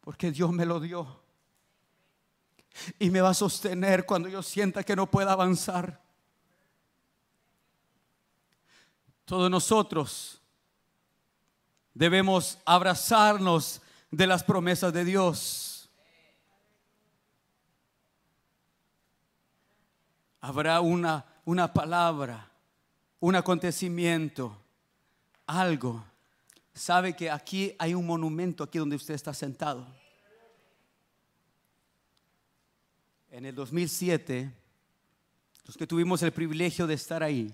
Porque 0.01 0.31
Dios 0.31 0.51
me 0.51 0.65
lo 0.65 0.79
dio. 0.79 1.21
Y 2.97 3.11
me 3.11 3.21
va 3.21 3.29
a 3.29 3.35
sostener 3.35 4.07
cuando 4.07 4.27
yo 4.27 4.41
sienta 4.41 4.83
que 4.83 4.95
no 4.95 5.05
pueda 5.05 5.31
avanzar. 5.31 6.01
Todos 9.25 9.49
nosotros 9.51 10.40
debemos 11.93 12.59
abrazarnos 12.65 13.81
de 14.09 14.27
las 14.27 14.43
promesas 14.43 14.93
de 14.93 15.05
Dios. 15.05 15.89
Habrá 20.39 20.81
una, 20.81 21.25
una 21.45 21.71
palabra, 21.71 22.51
un 23.19 23.35
acontecimiento, 23.35 24.57
algo. 25.45 26.03
Sabe 26.73 27.15
que 27.15 27.29
aquí 27.29 27.75
hay 27.77 27.93
un 27.93 28.05
monumento, 28.05 28.63
aquí 28.63 28.79
donde 28.79 28.95
usted 28.95 29.13
está 29.13 29.33
sentado. 29.33 29.85
En 33.29 33.45
el 33.45 33.55
2007, 33.55 34.51
los 35.65 35.77
que 35.77 35.87
tuvimos 35.87 36.21
el 36.23 36.33
privilegio 36.33 36.87
de 36.87 36.95
estar 36.95 37.23
ahí, 37.23 37.53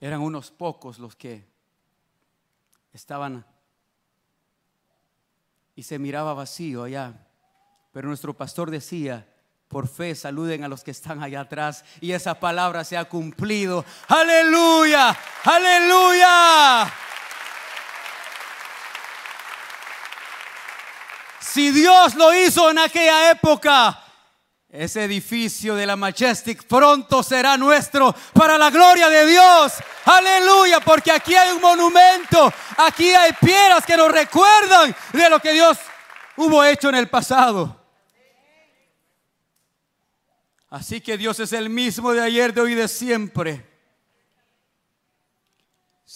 eran 0.00 0.20
unos 0.20 0.50
pocos 0.50 0.98
los 0.98 1.16
que 1.16 1.46
estaban 2.92 3.44
y 5.74 5.82
se 5.82 5.98
miraba 5.98 6.34
vacío 6.34 6.84
allá. 6.84 7.26
Pero 7.92 8.08
nuestro 8.08 8.34
pastor 8.34 8.70
decía, 8.70 9.26
por 9.68 9.86
fe 9.86 10.14
saluden 10.14 10.64
a 10.64 10.68
los 10.68 10.82
que 10.82 10.90
están 10.90 11.22
allá 11.22 11.42
atrás 11.42 11.84
y 12.00 12.12
esa 12.12 12.40
palabra 12.40 12.84
se 12.84 12.96
ha 12.96 13.04
cumplido. 13.04 13.84
Aleluya, 14.08 15.16
aleluya. 15.44 16.92
Si 21.40 21.70
Dios 21.70 22.14
lo 22.14 22.34
hizo 22.34 22.70
en 22.70 22.78
aquella 22.78 23.30
época, 23.30 24.04
ese 24.70 25.04
edificio 25.04 25.74
de 25.74 25.86
la 25.86 25.96
Majestic 25.96 26.64
pronto 26.64 27.22
será 27.22 27.56
nuestro 27.56 28.14
para 28.34 28.58
la 28.58 28.70
gloria 28.70 29.08
de 29.08 29.26
Dios. 29.26 29.72
Aleluya, 30.04 30.80
porque 30.80 31.10
aquí 31.10 31.34
hay 31.34 31.54
un 31.54 31.62
monumento, 31.62 32.52
aquí 32.76 33.10
hay 33.10 33.32
piedras 33.32 33.86
que 33.86 33.96
nos 33.96 34.12
recuerdan 34.12 34.94
de 35.12 35.30
lo 35.30 35.40
que 35.40 35.52
Dios 35.52 35.78
hubo 36.36 36.62
hecho 36.64 36.90
en 36.90 36.96
el 36.96 37.08
pasado. 37.08 37.76
Así 40.70 41.00
que 41.00 41.16
Dios 41.16 41.40
es 41.40 41.54
el 41.54 41.70
mismo 41.70 42.12
de 42.12 42.20
ayer, 42.20 42.52
de 42.52 42.60
hoy 42.60 42.72
y 42.72 42.74
de 42.74 42.88
siempre. 42.88 43.67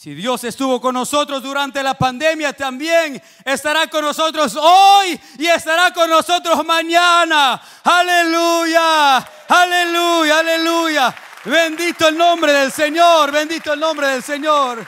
Si 0.02 0.16
Dios 0.16 0.42
estuvo 0.42 0.80
con 0.80 0.94
nosotros 0.94 1.40
durante 1.44 1.80
la 1.80 1.94
pandemia, 1.94 2.52
también 2.52 3.22
estará 3.44 3.86
con 3.86 4.04
nosotros 4.04 4.56
hoy 4.60 5.20
y 5.38 5.46
estará 5.46 5.92
con 5.92 6.10
nosotros 6.10 6.66
mañana. 6.66 7.62
Aleluya, 7.84 9.18
aleluya, 9.46 10.40
aleluya. 10.40 11.14
Bendito 11.44 12.08
el 12.08 12.18
nombre 12.18 12.52
del 12.52 12.72
Señor, 12.72 13.30
bendito 13.30 13.74
el 13.74 13.78
nombre 13.78 14.08
del 14.08 14.24
Señor. 14.24 14.84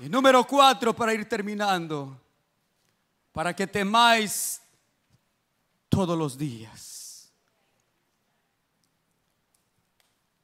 Y 0.00 0.10
número 0.10 0.44
cuatro, 0.46 0.94
para 0.94 1.14
ir 1.14 1.26
terminando, 1.26 2.20
para 3.32 3.56
que 3.56 3.66
temáis 3.66 4.60
todos 5.88 6.18
los 6.18 6.36
días. 6.36 7.32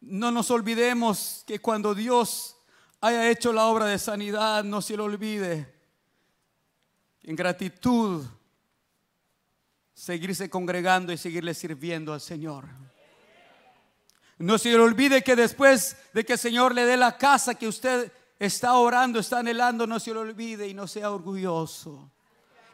No 0.01 0.31
nos 0.31 0.51
olvidemos 0.51 1.45
que 1.47 1.59
cuando 1.59 1.95
Dios 1.95 2.57
haya 3.01 3.31
hecho 3.31 3.53
la 3.53 3.67
obra 3.67 3.87
de 3.87 3.99
sanidad, 3.99 4.65
no 4.65 4.83
se 4.83 4.97
lo 4.97 5.05
olvide. 5.05 5.73
En 7.23 7.37
gratitud, 7.37 8.25
seguirse 9.95 10.51
congregando 10.51 11.13
y 11.13 11.19
seguirle 11.19 11.55
sirviendo 11.55 12.13
al 12.13 12.21
Señor. 12.21 12.67
No 14.39 14.57
se 14.59 14.71
le 14.71 14.79
olvide 14.79 15.23
que 15.23 15.37
después 15.37 15.97
de 16.15 16.25
que 16.25 16.35
el 16.35 16.39
Señor 16.39 16.75
le 16.75 16.87
dé 16.87 16.97
la 16.97 17.19
casa 17.19 17.55
que 17.55 17.69
usted 17.69 18.11
está 18.39 18.75
orando, 18.75 19.19
está 19.19 19.41
anhelando, 19.41 19.87
no 19.87 20.01
se 20.01 20.15
lo 20.15 20.21
olvide 20.21 20.67
y 20.67 20.75
no 20.75 20.87
sea 20.87 21.11
orgulloso. 21.11 22.11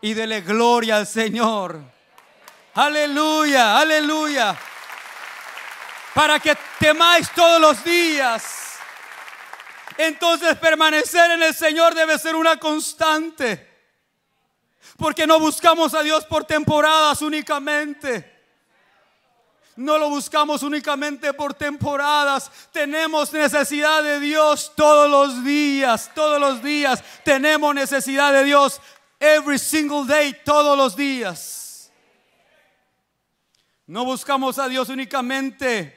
Y 0.01 0.15
dele 0.15 0.43
gloria 0.43 0.99
al 0.99 1.07
Señor. 1.07 1.81
Aleluya, 2.75 3.79
aleluya. 3.79 4.57
Para 6.15 6.39
que 6.39 6.57
temáis 6.79 7.31
todos 7.33 7.61
los 7.61 7.83
días 7.83 8.66
entonces 9.99 10.57
permanecer 10.57 11.31
en 11.33 11.43
el 11.43 11.55
Señor 11.55 11.95
debe 11.95 12.19
ser 12.19 12.35
una 12.37 12.59
constante. 12.59 13.75
Porque 14.97 15.27
no 15.27 15.39
buscamos 15.39 15.95
a 15.95 16.03
Dios 16.03 16.25
por 16.25 16.45
temporadas 16.45 17.23
únicamente. 17.23 18.35
No 19.77 19.99
lo 19.99 20.09
buscamos 20.09 20.63
únicamente 20.63 21.35
por 21.35 21.53
temporadas. 21.53 22.51
Tenemos 22.73 23.33
necesidad 23.33 24.03
de 24.03 24.21
Dios 24.21 24.73
todos 24.75 25.11
los 25.11 25.45
días. 25.45 26.11
Todos 26.15 26.41
los 26.41 26.63
días 26.63 27.03
tenemos 27.25 27.75
necesidad 27.75 28.33
de 28.33 28.45
Dios. 28.45 28.81
Every 29.21 29.59
single 29.59 30.07
day, 30.07 30.35
todos 30.45 30.79
los 30.79 30.97
días. 30.97 31.93
No 33.87 34.05
buscamos 34.05 34.59
a 34.59 34.67
Dios 34.69 34.89
únicamente 34.89 35.95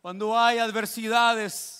cuando 0.00 0.38
hay 0.38 0.58
adversidades 0.58 1.75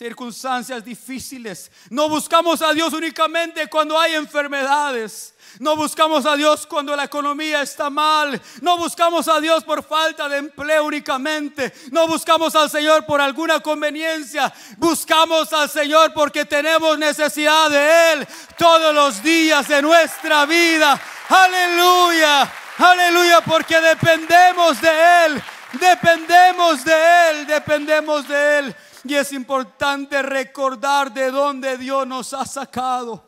circunstancias 0.00 0.82
difíciles. 0.82 1.70
No 1.90 2.08
buscamos 2.08 2.62
a 2.62 2.72
Dios 2.72 2.94
únicamente 2.94 3.66
cuando 3.68 4.00
hay 4.00 4.14
enfermedades. 4.14 5.34
No 5.58 5.76
buscamos 5.76 6.24
a 6.24 6.36
Dios 6.36 6.66
cuando 6.66 6.96
la 6.96 7.04
economía 7.04 7.60
está 7.60 7.90
mal. 7.90 8.40
No 8.62 8.78
buscamos 8.78 9.28
a 9.28 9.38
Dios 9.40 9.62
por 9.62 9.82
falta 9.82 10.26
de 10.26 10.38
empleo 10.38 10.86
únicamente. 10.86 11.70
No 11.90 12.06
buscamos 12.06 12.54
al 12.56 12.70
Señor 12.70 13.04
por 13.04 13.20
alguna 13.20 13.60
conveniencia. 13.60 14.50
Buscamos 14.78 15.52
al 15.52 15.68
Señor 15.68 16.14
porque 16.14 16.46
tenemos 16.46 16.96
necesidad 16.96 17.68
de 17.68 18.12
Él 18.12 18.28
todos 18.56 18.94
los 18.94 19.22
días 19.22 19.68
de 19.68 19.82
nuestra 19.82 20.46
vida. 20.46 20.98
Aleluya. 21.28 22.50
Aleluya 22.78 23.42
porque 23.42 23.78
dependemos 23.78 24.80
de 24.80 25.26
Él. 25.26 25.42
Dependemos 25.78 26.86
de 26.86 26.94
Él. 27.28 27.46
Dependemos 27.46 28.26
de 28.26 28.58
Él. 28.60 28.76
Y 29.04 29.14
es 29.14 29.32
importante 29.32 30.22
recordar 30.22 31.12
de 31.12 31.30
dónde 31.30 31.78
Dios 31.78 32.06
nos 32.06 32.32
ha 32.34 32.44
sacado. 32.44 33.24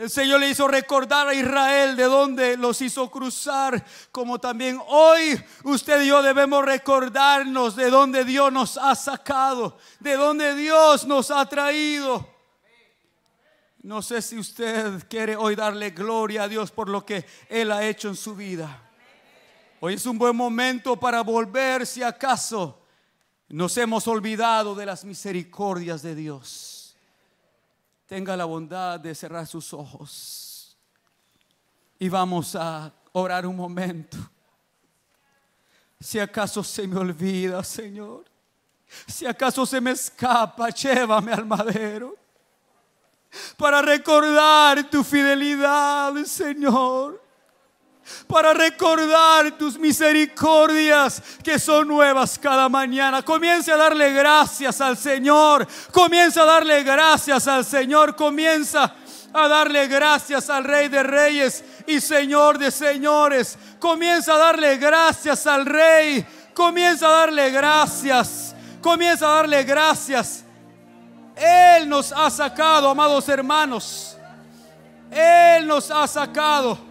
El 0.00 0.08
Señor 0.08 0.40
le 0.40 0.48
hizo 0.48 0.66
recordar 0.66 1.28
a 1.28 1.34
Israel 1.34 1.94
de 1.94 2.04
dónde 2.04 2.56
los 2.56 2.80
hizo 2.80 3.10
cruzar, 3.10 3.84
como 4.10 4.38
también 4.38 4.80
hoy 4.88 5.38
usted 5.64 6.00
y 6.00 6.06
yo 6.06 6.22
debemos 6.22 6.64
recordarnos 6.64 7.76
de 7.76 7.90
dónde 7.90 8.24
Dios 8.24 8.50
nos 8.50 8.78
ha 8.78 8.94
sacado, 8.94 9.76
de 9.98 10.16
dónde 10.16 10.54
Dios 10.54 11.06
nos 11.06 11.30
ha 11.30 11.44
traído. 11.46 12.26
No 13.82 14.00
sé 14.00 14.22
si 14.22 14.38
usted 14.38 15.06
quiere 15.06 15.36
hoy 15.36 15.54
darle 15.54 15.90
gloria 15.90 16.44
a 16.44 16.48
Dios 16.48 16.70
por 16.70 16.88
lo 16.88 17.04
que 17.04 17.26
Él 17.50 17.70
ha 17.70 17.84
hecho 17.84 18.08
en 18.08 18.16
su 18.16 18.34
vida. 18.34 18.90
Hoy 19.80 19.94
es 19.94 20.06
un 20.06 20.16
buen 20.16 20.34
momento 20.34 20.98
para 20.98 21.22
volver 21.22 21.86
si 21.86 22.02
acaso 22.02 22.79
nos 23.50 23.76
hemos 23.76 24.06
olvidado 24.06 24.74
de 24.74 24.86
las 24.86 25.04
misericordias 25.04 26.02
de 26.02 26.14
Dios. 26.14 26.96
Tenga 28.06 28.36
la 28.36 28.44
bondad 28.44 29.00
de 29.00 29.14
cerrar 29.14 29.46
sus 29.46 29.72
ojos. 29.72 30.76
Y 31.98 32.08
vamos 32.08 32.54
a 32.54 32.92
orar 33.12 33.46
un 33.46 33.56
momento. 33.56 34.16
Si 35.98 36.18
acaso 36.18 36.62
se 36.62 36.86
me 36.86 36.96
olvida, 36.96 37.62
Señor. 37.64 38.24
Si 39.06 39.26
acaso 39.26 39.66
se 39.66 39.80
me 39.80 39.90
escapa, 39.90 40.70
llévame 40.70 41.32
al 41.32 41.44
madero. 41.44 42.16
Para 43.56 43.82
recordar 43.82 44.88
tu 44.88 45.04
fidelidad, 45.04 46.14
Señor 46.24 47.29
para 48.26 48.52
recordar 48.54 49.52
tus 49.58 49.78
misericordias 49.78 51.22
que 51.42 51.58
son 51.58 51.88
nuevas 51.88 52.38
cada 52.38 52.68
mañana. 52.68 53.22
Comienza 53.22 53.74
a 53.74 53.76
darle 53.76 54.12
gracias 54.12 54.80
al 54.80 54.96
Señor. 54.96 55.66
Comienza 55.92 56.42
a 56.42 56.46
darle 56.46 56.82
gracias 56.82 57.48
al 57.48 57.64
Señor. 57.64 58.16
Comienza 58.16 58.94
a 59.32 59.48
darle 59.48 59.86
gracias 59.86 60.50
al 60.50 60.64
Rey 60.64 60.88
de 60.88 61.02
Reyes 61.02 61.64
y 61.86 62.00
Señor 62.00 62.58
de 62.58 62.70
Señores. 62.70 63.58
Comienza 63.78 64.34
a 64.34 64.38
darle 64.38 64.76
gracias 64.76 65.46
al 65.46 65.66
Rey. 65.66 66.26
Comienza 66.54 67.08
a 67.08 67.12
darle 67.12 67.50
gracias. 67.50 68.54
Comienza 68.80 69.26
a 69.26 69.36
darle 69.36 69.64
gracias. 69.64 70.44
Él 71.36 71.88
nos 71.88 72.12
ha 72.12 72.30
sacado, 72.30 72.90
amados 72.90 73.28
hermanos. 73.28 74.16
Él 75.10 75.66
nos 75.66 75.90
ha 75.90 76.06
sacado 76.06 76.89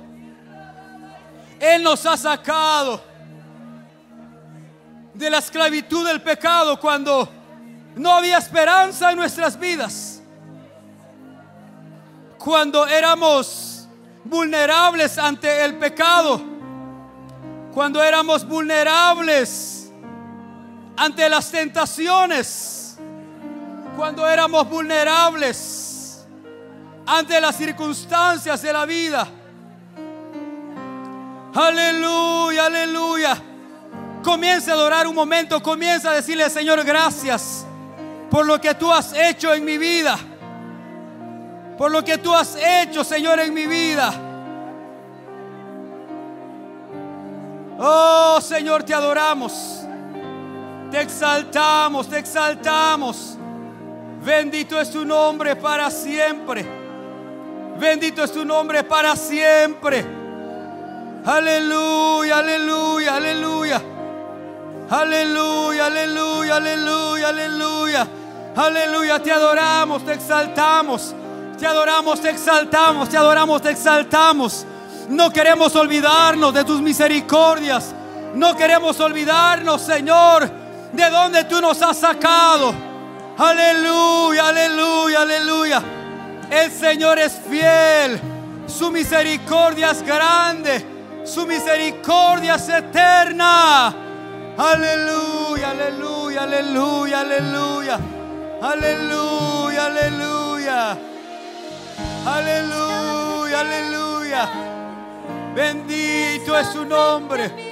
él 1.59 1.83
nos 1.83 2.05
ha 2.05 2.15
sacado 2.17 3.01
de 5.13 5.29
la 5.29 5.39
esclavitud 5.39 6.07
del 6.07 6.21
pecado 6.21 6.79
cuando 6.79 7.27
no 7.95 8.13
había 8.13 8.37
esperanza 8.37 9.11
en 9.11 9.17
nuestras 9.17 9.59
vidas. 9.59 10.15
cuando 12.37 12.87
éramos 12.87 13.85
vulnerables 14.23 15.17
ante 15.17 15.65
el 15.65 15.75
pecado, 15.77 16.41
cuando 17.73 18.01
éramos 18.01 18.47
vulnerables 18.47 19.91
ante 20.95 21.29
las 21.29 21.51
tentaciones, 21.51 22.97
cuando 23.97 24.25
éramos 24.25 24.69
vulnerables 24.69 26.25
ante 27.05 27.41
las 27.41 27.57
circunstancias 27.57 28.61
de 28.61 28.71
la 28.71 28.85
vida. 28.85 29.27
Aleluya, 31.53 32.65
aleluya. 32.65 33.37
Comienza 34.23 34.71
a 34.71 34.73
adorar 34.75 35.07
un 35.07 35.15
momento, 35.15 35.61
comienza 35.61 36.11
a 36.11 36.13
decirle, 36.15 36.49
Señor, 36.49 36.83
gracias 36.83 37.65
por 38.29 38.45
lo 38.45 38.59
que 38.59 38.75
tú 38.75 38.91
has 38.91 39.13
hecho 39.13 39.53
en 39.53 39.65
mi 39.65 39.77
vida. 39.77 40.17
Por 41.77 41.91
lo 41.91 42.03
que 42.03 42.17
tú 42.17 42.33
has 42.35 42.55
hecho, 42.55 43.03
Señor, 43.03 43.39
en 43.39 43.53
mi 43.53 43.65
vida. 43.65 44.13
Oh, 47.79 48.39
Señor, 48.41 48.83
te 48.83 48.93
adoramos. 48.93 49.81
Te 50.91 51.01
exaltamos, 51.01 52.09
te 52.09 52.19
exaltamos. 52.19 53.37
Bendito 54.23 54.79
es 54.79 54.91
tu 54.91 55.05
nombre 55.05 55.55
para 55.55 55.89
siempre. 55.89 56.65
Bendito 57.79 58.23
es 58.23 58.33
tu 58.33 58.43
nombre 58.43 58.83
para 58.83 59.15
siempre. 59.15 60.18
Aleluya, 61.25 62.37
aleluya, 62.37 63.15
aleluya. 63.15 63.81
Aleluya, 64.89 65.85
aleluya, 65.85 66.55
aleluya, 66.55 67.29
aleluya. 67.29 68.07
Aleluya, 68.55 69.19
te 69.21 69.31
adoramos, 69.31 70.03
te 70.05 70.13
exaltamos. 70.13 71.13
Te 71.59 71.67
adoramos, 71.67 72.21
te 72.21 72.29
exaltamos, 72.29 73.09
te 73.09 73.17
adoramos, 73.17 73.61
te 73.61 73.69
exaltamos. 73.69 74.65
No 75.09 75.29
queremos 75.31 75.75
olvidarnos 75.75 76.53
de 76.53 76.63
tus 76.63 76.81
misericordias. 76.81 77.93
No 78.33 78.55
queremos 78.55 78.99
olvidarnos, 78.99 79.81
Señor, 79.81 80.49
de 80.93 81.09
donde 81.09 81.43
tú 81.43 81.59
nos 81.61 81.81
has 81.81 81.97
sacado. 81.97 82.73
Aleluya, 83.37 84.47
aleluya, 84.47 85.21
aleluya. 85.21 85.81
El 86.49 86.71
Señor 86.71 87.19
es 87.19 87.33
fiel. 87.49 88.19
Su 88.67 88.89
misericordia 88.91 89.91
es 89.91 90.01
grande. 90.01 90.98
Su 91.29 91.45
misericordia 91.45 92.55
es 92.55 92.67
eterna. 92.67 93.93
Aleluya, 94.57 95.69
aleluya, 95.69 96.41
aleluya, 96.41 97.19
aleluya. 97.19 97.99
Aleluya, 98.61 99.85
aleluya. 99.85 100.97
Aleluya, 102.25 103.59
aleluya. 103.59 104.49
Bendito 105.53 106.57
es 106.57 106.67
su 106.69 106.83
nombre. 106.83 107.69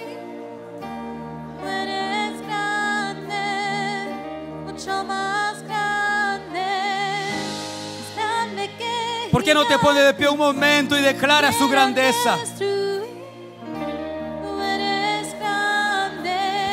¿Por 9.31 9.43
qué 9.43 9.53
no 9.53 9.65
te 9.65 9.79
pones 9.79 10.03
de 10.05 10.13
pie 10.13 10.29
un 10.29 10.37
momento 10.37 10.97
y 10.97 11.01
declara 11.01 11.51
su 11.51 11.67
grandeza? 11.67 12.37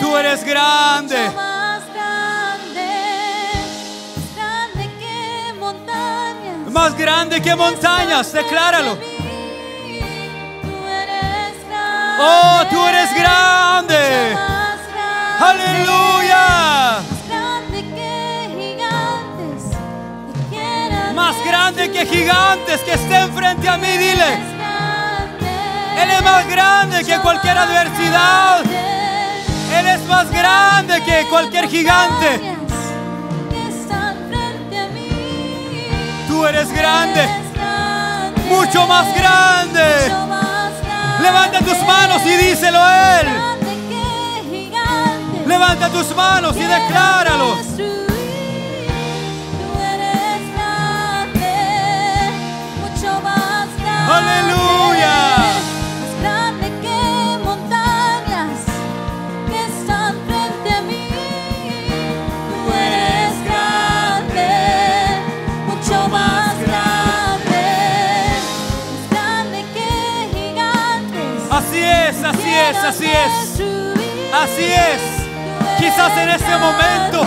Tú 0.05 0.18
eres 0.18 0.44
grande. 0.44 1.16
Más 1.34 1.82
grande, 1.94 2.90
grande 4.36 4.90
que 5.00 5.55
montañas. 5.59 6.70
Más 6.70 6.94
grande 6.94 7.40
que 7.40 7.57
montañas, 7.57 8.30
decláralo. 8.30 8.98
Oh, 12.20 12.62
tú 12.70 12.86
eres 12.86 13.14
grande. 13.14 14.36
Aleluya. 15.40 17.00
Más 17.00 17.26
grande 17.26 17.82
que 17.96 18.50
gigantes 18.59 19.62
que 20.34 20.55
quieran 20.55 21.14
Más 21.14 21.36
grande 21.46 21.90
que 21.90 22.05
gigantes 22.05 22.80
que 22.82 22.92
estén 22.92 23.32
frente 23.32 23.66
a 23.66 23.78
mí, 23.78 23.96
dile. 23.96 24.34
Él 26.02 26.11
es 26.11 26.22
más 26.22 26.46
grande 26.46 27.02
que 27.02 27.18
cualquier 27.20 27.57
adversidad. 27.57 28.93
Él 29.79 29.87
es 29.89 30.07
más 30.07 30.31
grande 30.31 31.03
que 31.05 31.27
cualquier 31.29 31.68
gigante. 31.68 32.57
Tú 36.29 36.47
eres 36.47 36.72
grande. 36.72 37.29
Mucho 38.49 38.87
más 38.87 39.07
grande. 39.14 39.85
Levanta 41.20 41.59
tus 41.61 41.79
manos 41.87 42.22
y 42.27 42.37
díselo 42.37 42.79
a 42.81 43.20
Él. 43.20 43.29
Levanta 45.47 45.89
tus 45.91 46.14
manos 46.14 46.57
y 46.57 46.62
decláralo. 46.64 47.57
Aleluya. 54.07 55.24
Así 72.25 72.55
es, 72.55 72.77
así 72.77 73.07
es. 73.07 73.61
Así 74.33 74.64
es. 74.64 75.01
Quizás 75.79 76.16
en 76.16 76.31
este 76.31 76.57
momento 76.57 77.27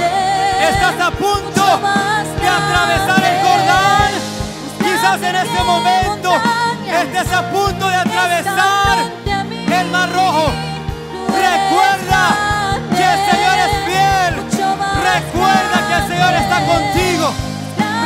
estás 0.62 1.00
a 1.00 1.12
punto 1.12 1.64
de 2.42 2.48
atravesar 2.48 3.24
el 3.24 3.38
Jordán. 3.46 4.12
Quizás 4.80 5.22
en 5.22 5.36
este 5.36 5.64
momento 5.64 6.32
estés 7.02 7.34
a 7.34 7.50
punto 7.52 7.88
de 7.88 7.96
atravesar 7.96 8.98
el 9.80 9.88
Mar 9.92 10.12
Rojo. 10.12 10.52
Recuerda 11.28 12.78
que 12.96 13.04
el 13.04 13.20
Señor 13.32 13.58
es 13.66 13.74
fiel. 13.86 14.36
Recuerda 15.14 15.88
que 15.88 15.94
el 15.94 16.08
Señor 16.08 16.34
está 16.34 16.66
contigo. 16.66 17.34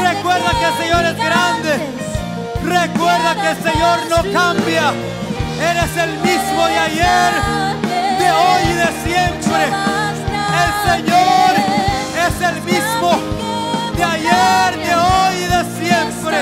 Recuerda 0.02 0.52
que 0.60 0.66
el 0.66 0.78
Señor 0.78 1.06
es 1.06 1.18
grande. 1.18 1.74
Recuerda 2.64 3.36
que 3.36 3.50
el 3.50 3.64
Señor 3.64 4.00
no 4.10 4.34
cambia. 4.34 5.11
Eres 5.62 5.96
el 5.96 6.18
mismo 6.20 6.66
de 6.68 6.78
ayer, 6.78 7.34
de 8.20 8.32
hoy 8.32 8.64
y 8.64 8.74
de 8.74 8.90
siempre. 9.04 9.64
El 10.64 10.72
Señor 10.90 11.52
es 12.26 12.36
el 12.50 12.58
mismo 12.64 13.12
de 13.96 14.04
ayer, 14.04 14.78
de 14.88 14.96
hoy 14.96 15.36
y 15.36 15.48
de 15.54 15.62
siempre. 15.80 16.38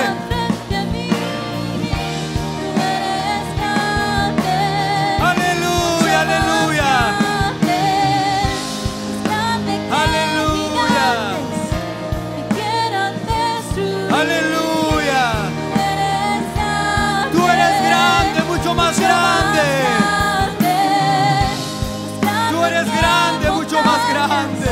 Aleluya, 5.20 6.20
aleluya. 6.22 6.92
Aleluya. 10.02 11.08
Aleluya. 14.12 14.59
Tú 22.50 22.64
eres 22.64 22.86
grande, 22.98 23.50
mucho 23.50 23.82
más 23.82 24.00
grande. 24.10 24.70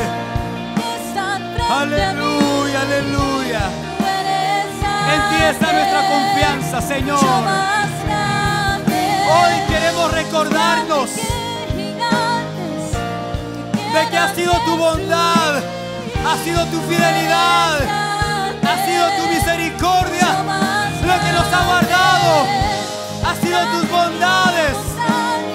Aleluya, 1.71 2.81
aleluya. 2.81 3.61
En 5.13 5.21
ti 5.29 5.43
está 5.49 5.73
nuestra 5.73 6.01
confianza, 6.07 6.81
Señor. 6.81 7.19
Hoy 9.31 9.53
queremos 9.67 10.11
recordarnos 10.11 11.09
de 13.93 14.09
que 14.09 14.17
ha 14.17 14.33
sido 14.35 14.53
tu 14.65 14.77
bondad, 14.77 15.55
ha 16.27 16.37
sido 16.43 16.65
tu 16.65 16.79
fidelidad, 16.81 17.79
ha 18.63 18.85
sido 18.85 19.09
tu 19.17 19.27
misericordia 19.33 20.27
lo 21.05 21.19
que 21.23 21.31
nos 21.31 21.53
ha 21.53 21.65
guardado, 21.65 22.45
ha 23.29 23.35
sido 23.35 23.59
tus 23.73 23.91
bondades 23.91 24.77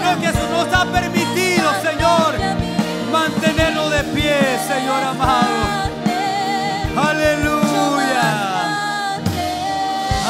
lo 0.04 0.20
que 0.20 0.32
nos 0.48 0.72
ha 0.72 0.84
permitido, 0.92 1.70
Señor, 1.82 2.34
mantenerlo 3.10 3.90
de 3.90 4.04
pie, 4.04 4.58
Señor 4.68 5.02
amado. 5.02 5.54
Aleluya, 6.96 8.30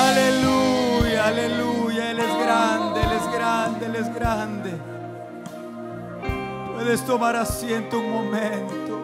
aleluya, 0.08 1.26
aleluya. 1.26 2.10
Él 2.10 2.20
es 2.20 2.38
grande, 2.38 3.00
Él 3.02 3.12
es 3.12 3.32
grande, 3.32 3.86
Él 3.86 3.96
es 3.96 4.14
grande. 4.14 4.72
Puedes 6.72 7.04
tomar 7.04 7.36
asiento 7.36 7.98
un 7.98 8.10
momento. 8.10 8.94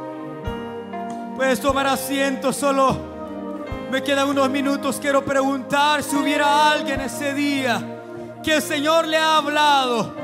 Puedes 1.36 1.58
tomar 1.58 1.86
asiento 1.86 2.52
solo 2.52 3.08
Me 3.90 4.02
quedan 4.02 4.28
unos 4.28 4.48
minutos. 4.48 4.98
Quiero 5.00 5.24
preguntar 5.24 6.02
si 6.02 6.16
hubiera 6.16 6.70
alguien 6.70 7.00
ese 7.00 7.34
día 7.34 7.99
que 8.42 8.56
el 8.56 8.62
Señor 8.62 9.06
le 9.06 9.16
ha 9.16 9.36
hablado 9.36 10.14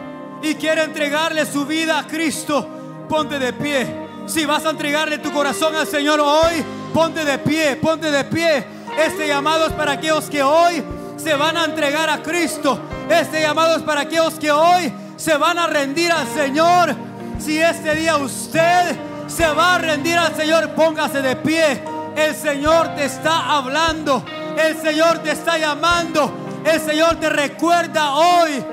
y 0.43 0.55
quiere 0.55 0.84
entregarle 0.84 1.44
su 1.44 1.66
vida 1.66 1.98
a 1.98 2.06
Cristo. 2.06 2.66
Ponte 3.09 3.38
de 3.38 3.52
pie. 3.52 4.06
Si 4.26 4.44
vas 4.44 4.64
a 4.66 4.70
entregarle 4.70 5.18
tu 5.18 5.32
corazón 5.32 5.74
al 5.76 5.86
Señor 5.86 6.20
hoy, 6.20 6.64
ponte 6.93 7.24
de 7.24 7.38
pie, 7.38 7.76
ponte 7.76 8.10
de 8.10 8.24
pie. 8.24 8.66
Este 8.98 9.28
llamado 9.28 9.66
es 9.66 9.72
para 9.72 9.93
aquellos 9.93 10.28
que 10.28 10.43
hoy 10.43 10.82
se 11.16 11.34
van 11.34 11.56
a 11.56 11.64
entregar 11.64 12.10
a 12.10 12.22
Cristo. 12.22 12.80
Este 13.09 13.40
llamado 13.40 13.76
es 13.76 13.82
para 13.82 14.02
aquellos 14.02 14.34
que 14.34 14.51
hoy 14.51 14.93
se 15.16 15.36
van 15.36 15.59
a 15.59 15.66
rendir 15.66 16.10
al 16.10 16.26
Señor. 16.28 16.94
Si 17.38 17.59
este 17.59 17.94
día 17.94 18.16
usted 18.16 18.97
se 19.26 19.47
va 19.48 19.76
a 19.76 19.78
rendir 19.78 20.18
al 20.18 20.34
Señor, 20.34 20.70
póngase 20.70 21.22
de 21.22 21.36
pie. 21.36 21.82
El 22.16 22.34
Señor 22.34 22.94
te 22.97 23.05
está 23.05 23.56
hablando. 23.56 24.24
El 24.56 24.80
Señor 24.80 25.18
te 25.18 25.32
está 25.32 25.59
llamando. 25.59 26.45
El 26.66 26.80
Señor 26.80 27.20
te 27.20 27.30
recuerda 27.30 28.14
hoy 28.14 28.64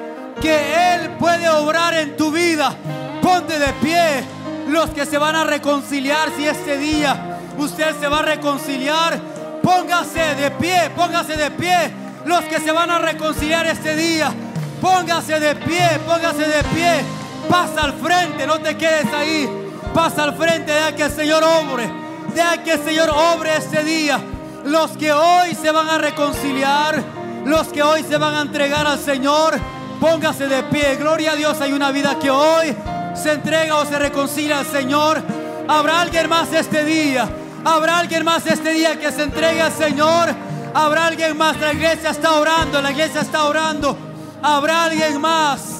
que 0.41 0.95
Él 0.95 1.11
puede 1.19 1.47
obrar 1.47 1.93
en 1.93 2.17
tu 2.17 2.31
vida. 2.31 2.75
Ponte 3.21 3.59
de 3.59 3.71
pie. 3.73 4.23
Los 4.67 4.89
que 4.89 5.05
se 5.05 5.19
van 5.19 5.35
a 5.35 5.43
reconciliar, 5.43 6.29
si 6.35 6.47
este 6.47 6.77
día 6.79 7.39
usted 7.57 7.95
se 7.99 8.07
va 8.07 8.19
a 8.19 8.23
reconciliar, 8.23 9.19
póngase 9.61 10.33
de 10.35 10.49
pie, 10.51 10.89
póngase 10.95 11.37
de 11.37 11.51
pie. 11.51 11.93
Los 12.25 12.41
que 12.45 12.59
se 12.59 12.71
van 12.71 12.89
a 12.89 12.97
reconciliar 12.97 13.67
este 13.67 13.95
día, 13.95 14.33
póngase 14.81 15.39
de 15.39 15.55
pie, 15.55 15.99
póngase 16.07 16.47
de 16.47 16.63
pie. 16.73 17.01
Pasa 17.47 17.83
al 17.83 17.93
frente, 17.93 18.47
no 18.47 18.59
te 18.59 18.75
quedes 18.75 19.13
ahí. 19.13 19.47
Pasa 19.93 20.23
al 20.23 20.35
frente, 20.35 20.71
deja 20.71 20.95
que 20.95 21.03
el 21.03 21.11
Señor 21.11 21.43
obre. 21.43 21.91
Deja 22.33 22.63
que 22.63 22.71
el 22.71 22.83
Señor 22.83 23.11
obre 23.11 23.55
este 23.55 23.83
día. 23.83 24.19
Los 24.65 24.97
que 24.97 25.11
hoy 25.11 25.53
se 25.53 25.69
van 25.69 25.89
a 25.89 25.99
reconciliar, 25.99 27.03
los 27.45 27.67
que 27.69 27.83
hoy 27.83 28.03
se 28.03 28.17
van 28.17 28.35
a 28.35 28.41
entregar 28.41 28.85
al 28.87 28.99
Señor, 28.99 29.53
póngase 29.99 30.47
de 30.47 30.63
pie. 30.63 30.95
Gloria 30.95 31.33
a 31.33 31.35
Dios, 31.35 31.59
hay 31.61 31.73
una 31.73 31.91
vida 31.91 32.17
que 32.19 32.29
hoy 32.29 32.75
se 33.15 33.33
entrega 33.33 33.77
o 33.77 33.85
se 33.85 33.99
reconcilia 33.99 34.59
al 34.59 34.65
Señor. 34.65 35.21
Habrá 35.67 36.01
alguien 36.01 36.29
más 36.29 36.51
este 36.53 36.83
día. 36.83 37.29
Habrá 37.65 37.99
alguien 37.99 38.25
más 38.25 38.45
este 38.45 38.71
día 38.73 38.99
que 38.99 39.11
se 39.11 39.23
entregue 39.23 39.61
al 39.61 39.71
Señor. 39.71 40.29
Habrá 40.73 41.07
alguien 41.07 41.37
más. 41.37 41.59
La 41.59 41.73
iglesia 41.73 42.09
está 42.09 42.33
orando. 42.33 42.81
La 42.81 42.91
iglesia 42.91 43.21
está 43.21 43.45
orando. 43.45 43.97
Habrá 44.41 44.85
alguien 44.85 45.21
más. 45.21 45.79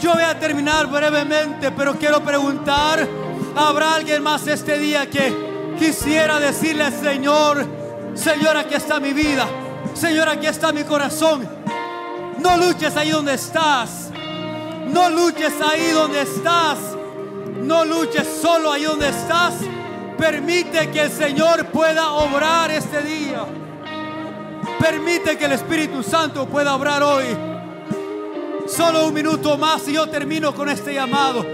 Yo 0.00 0.12
voy 0.12 0.22
a 0.22 0.38
terminar 0.38 0.86
brevemente, 0.86 1.72
pero 1.72 1.94
quiero 1.98 2.22
preguntar. 2.22 3.08
¿Habrá 3.56 3.94
alguien 3.94 4.22
más 4.22 4.46
este 4.46 4.78
día 4.78 5.08
que 5.08 5.54
quisiera 5.78 6.38
decirle 6.40 6.84
al 6.84 6.92
Señor, 6.92 7.66
Señor, 8.14 8.56
aquí 8.56 8.74
está 8.74 9.00
mi 9.00 9.12
vida. 9.12 9.46
Señor, 9.94 10.28
aquí 10.28 10.46
está 10.46 10.72
mi 10.72 10.84
corazón. 10.84 11.48
No 12.40 12.56
luches 12.56 12.96
ahí 12.96 13.10
donde 13.10 13.34
estás. 13.34 14.10
No 14.88 15.08
luches 15.08 15.54
ahí 15.60 15.90
donde 15.92 16.22
estás. 16.22 16.78
No 17.62 17.84
luches 17.84 18.26
solo 18.42 18.72
ahí 18.72 18.82
donde 18.82 19.08
estás. 19.08 19.54
Permite 20.18 20.90
que 20.90 21.02
el 21.02 21.10
Señor 21.10 21.66
pueda 21.66 22.12
obrar 22.12 22.70
este 22.70 23.02
día. 23.02 23.46
Permite 24.78 25.38
que 25.38 25.44
el 25.46 25.52
Espíritu 25.52 26.02
Santo 26.02 26.46
pueda 26.46 26.74
obrar 26.74 27.02
hoy. 27.02 27.26
Solo 28.66 29.06
un 29.06 29.14
minuto 29.14 29.56
más 29.56 29.86
y 29.88 29.92
yo 29.92 30.08
termino 30.08 30.54
con 30.54 30.68
este 30.68 30.92
llamado. 30.92 31.44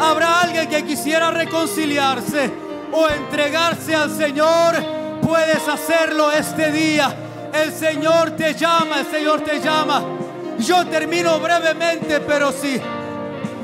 Habrá 0.00 0.40
alguien 0.40 0.68
que 0.68 0.84
quisiera 0.84 1.30
reconciliarse 1.30 2.50
o 2.92 3.08
entregarse 3.08 3.94
al 3.94 4.10
Señor. 4.10 4.74
Puedes 5.22 5.68
hacerlo 5.68 6.32
este 6.32 6.72
día. 6.72 7.23
El 7.54 7.72
Señor 7.72 8.32
te 8.32 8.52
llama, 8.54 8.98
el 8.98 9.06
Señor 9.06 9.42
te 9.42 9.60
llama. 9.60 10.02
Yo 10.58 10.84
termino 10.86 11.38
brevemente, 11.38 12.18
pero 12.18 12.50
sí. 12.50 12.80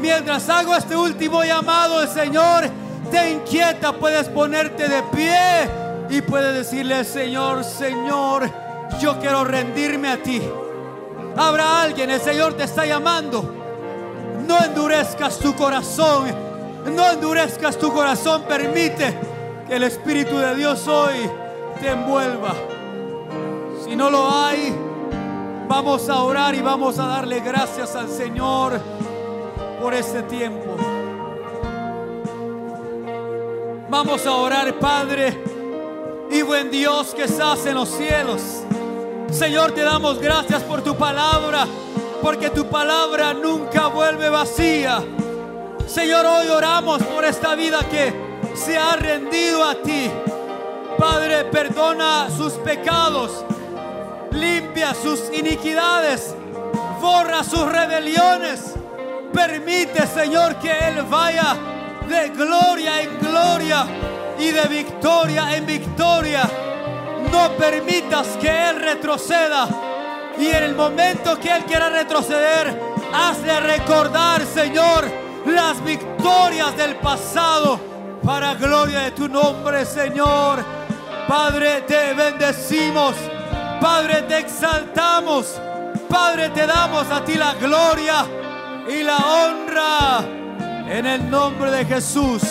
Mientras 0.01 0.49
hago 0.49 0.77
este 0.77 0.95
último 0.95 1.43
llamado, 1.43 2.01
el 2.01 2.09
Señor 2.09 2.71
te 3.11 3.31
inquieta, 3.33 3.93
puedes 3.93 4.29
ponerte 4.29 4.89
de 4.89 5.03
pie 5.03 5.69
y 6.09 6.23
puedes 6.23 6.55
decirle, 6.55 7.03
Señor, 7.03 7.65
Señor, 7.65 8.49
yo 9.01 9.19
quiero 9.19 9.43
rendirme 9.43 10.09
a 10.09 10.23
ti. 10.23 10.41
Habrá 11.37 11.83
alguien, 11.83 12.11
el 12.11 12.21
Señor 12.21 12.55
te 12.55 12.63
está 12.63 12.87
llamando. 12.87 13.43
No 14.47 14.57
endurezcas 14.65 15.37
tu 15.41 15.57
corazón, 15.57 16.33
no 16.95 17.11
endurezcas 17.11 17.77
tu 17.77 17.93
corazón, 17.93 18.43
permite 18.43 19.19
que 19.67 19.75
el 19.75 19.83
Espíritu 19.83 20.39
de 20.39 20.55
Dios 20.55 20.87
hoy 20.87 21.29
te 21.81 21.91
envuelva. 21.91 22.70
Si 23.91 23.97
no 23.97 24.09
lo 24.09 24.31
hay, 24.31 24.73
vamos 25.67 26.09
a 26.09 26.23
orar 26.23 26.55
y 26.55 26.61
vamos 26.61 26.97
a 27.01 27.09
darle 27.09 27.41
gracias 27.41 27.97
al 27.97 28.09
Señor 28.09 28.81
por 29.83 29.93
este 29.95 30.23
tiempo. 30.23 30.77
Vamos 33.89 34.25
a 34.25 34.33
orar, 34.33 34.79
Padre 34.79 35.43
y 36.31 36.41
buen 36.43 36.71
Dios 36.71 37.13
que 37.17 37.25
estás 37.25 37.67
en 37.67 37.75
los 37.75 37.89
cielos. 37.89 38.63
Señor, 39.33 39.73
te 39.73 39.81
damos 39.81 40.21
gracias 40.21 40.63
por 40.63 40.83
tu 40.83 40.95
palabra, 40.95 41.67
porque 42.23 42.49
tu 42.51 42.67
palabra 42.67 43.35
nunca 43.35 43.89
vuelve 43.89 44.29
vacía. 44.29 45.03
Señor, 45.89 46.25
hoy 46.27 46.47
oramos 46.47 47.03
por 47.03 47.25
esta 47.25 47.57
vida 47.57 47.81
que 47.91 48.15
se 48.55 48.79
ha 48.79 48.95
rendido 48.95 49.65
a 49.65 49.75
ti. 49.75 50.09
Padre, 50.97 51.47
perdona 51.47 52.29
sus 52.31 52.53
pecados, 52.53 53.45
limpia 54.33 54.95
sus 54.95 55.31
iniquidades, 55.33 56.35
borra 57.01 57.43
sus 57.45 57.71
rebeliones. 57.71 58.75
Permite, 59.33 60.07
Señor, 60.07 60.57
que 60.57 60.71
Él 60.71 61.03
vaya 61.09 61.57
de 62.09 62.29
gloria 62.31 63.03
en 63.03 63.19
gloria 63.21 63.87
y 64.39 64.51
de 64.51 64.65
victoria 64.65 65.57
en 65.57 65.67
victoria. 65.67 66.43
No 67.31 67.53
permitas 67.53 68.27
que 68.41 68.49
Él 68.49 68.81
retroceda. 68.81 69.69
Y 70.39 70.49
en 70.49 70.65
el 70.65 70.75
momento 70.75 71.39
que 71.39 71.55
Él 71.55 71.65
quiera 71.65 71.91
retroceder, 71.91 72.81
hazle 73.13 73.61
recordar, 73.61 74.43
Señor, 74.47 75.05
las 75.47 75.83
victorias 75.85 76.77
del 76.77 76.97
pasado 76.97 77.79
para 78.25 78.55
gloria 78.55 79.01
de 79.01 79.11
tu 79.13 79.29
nombre, 79.29 79.85
Señor. 79.85 80.65
Padre, 81.29 81.83
te 81.83 82.15
bendecimos. 82.15 83.15
Padre, 83.81 84.23
te 84.23 84.39
exaltamos. 84.39 85.61
Padre, 86.09 86.51
te 86.51 86.67
damos 86.67 87.11
a 87.11 87.25
ti 87.25 87.35
la 87.35 87.55
gloria 87.55 88.27
y 88.89 89.03
la 89.03 89.17
honra 89.17 90.21
en 90.89 91.07
el 91.07 91.31
nombre 91.31 91.71
de 91.71 91.85
Jesús. 91.85 92.43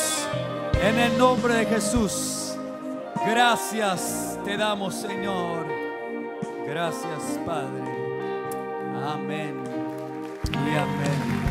En 0.81 0.97
el 0.97 1.17
nombre 1.17 1.53
de 1.53 1.65
Jesús. 1.65 2.55
Gracias 3.25 4.29
te 4.45 4.57
damos, 4.57 4.95
Señor. 4.95 5.67
Gracias, 6.65 7.39
Padre. 7.45 7.83
Amén 9.13 9.63
y 10.53 10.77
amén. 10.77 11.48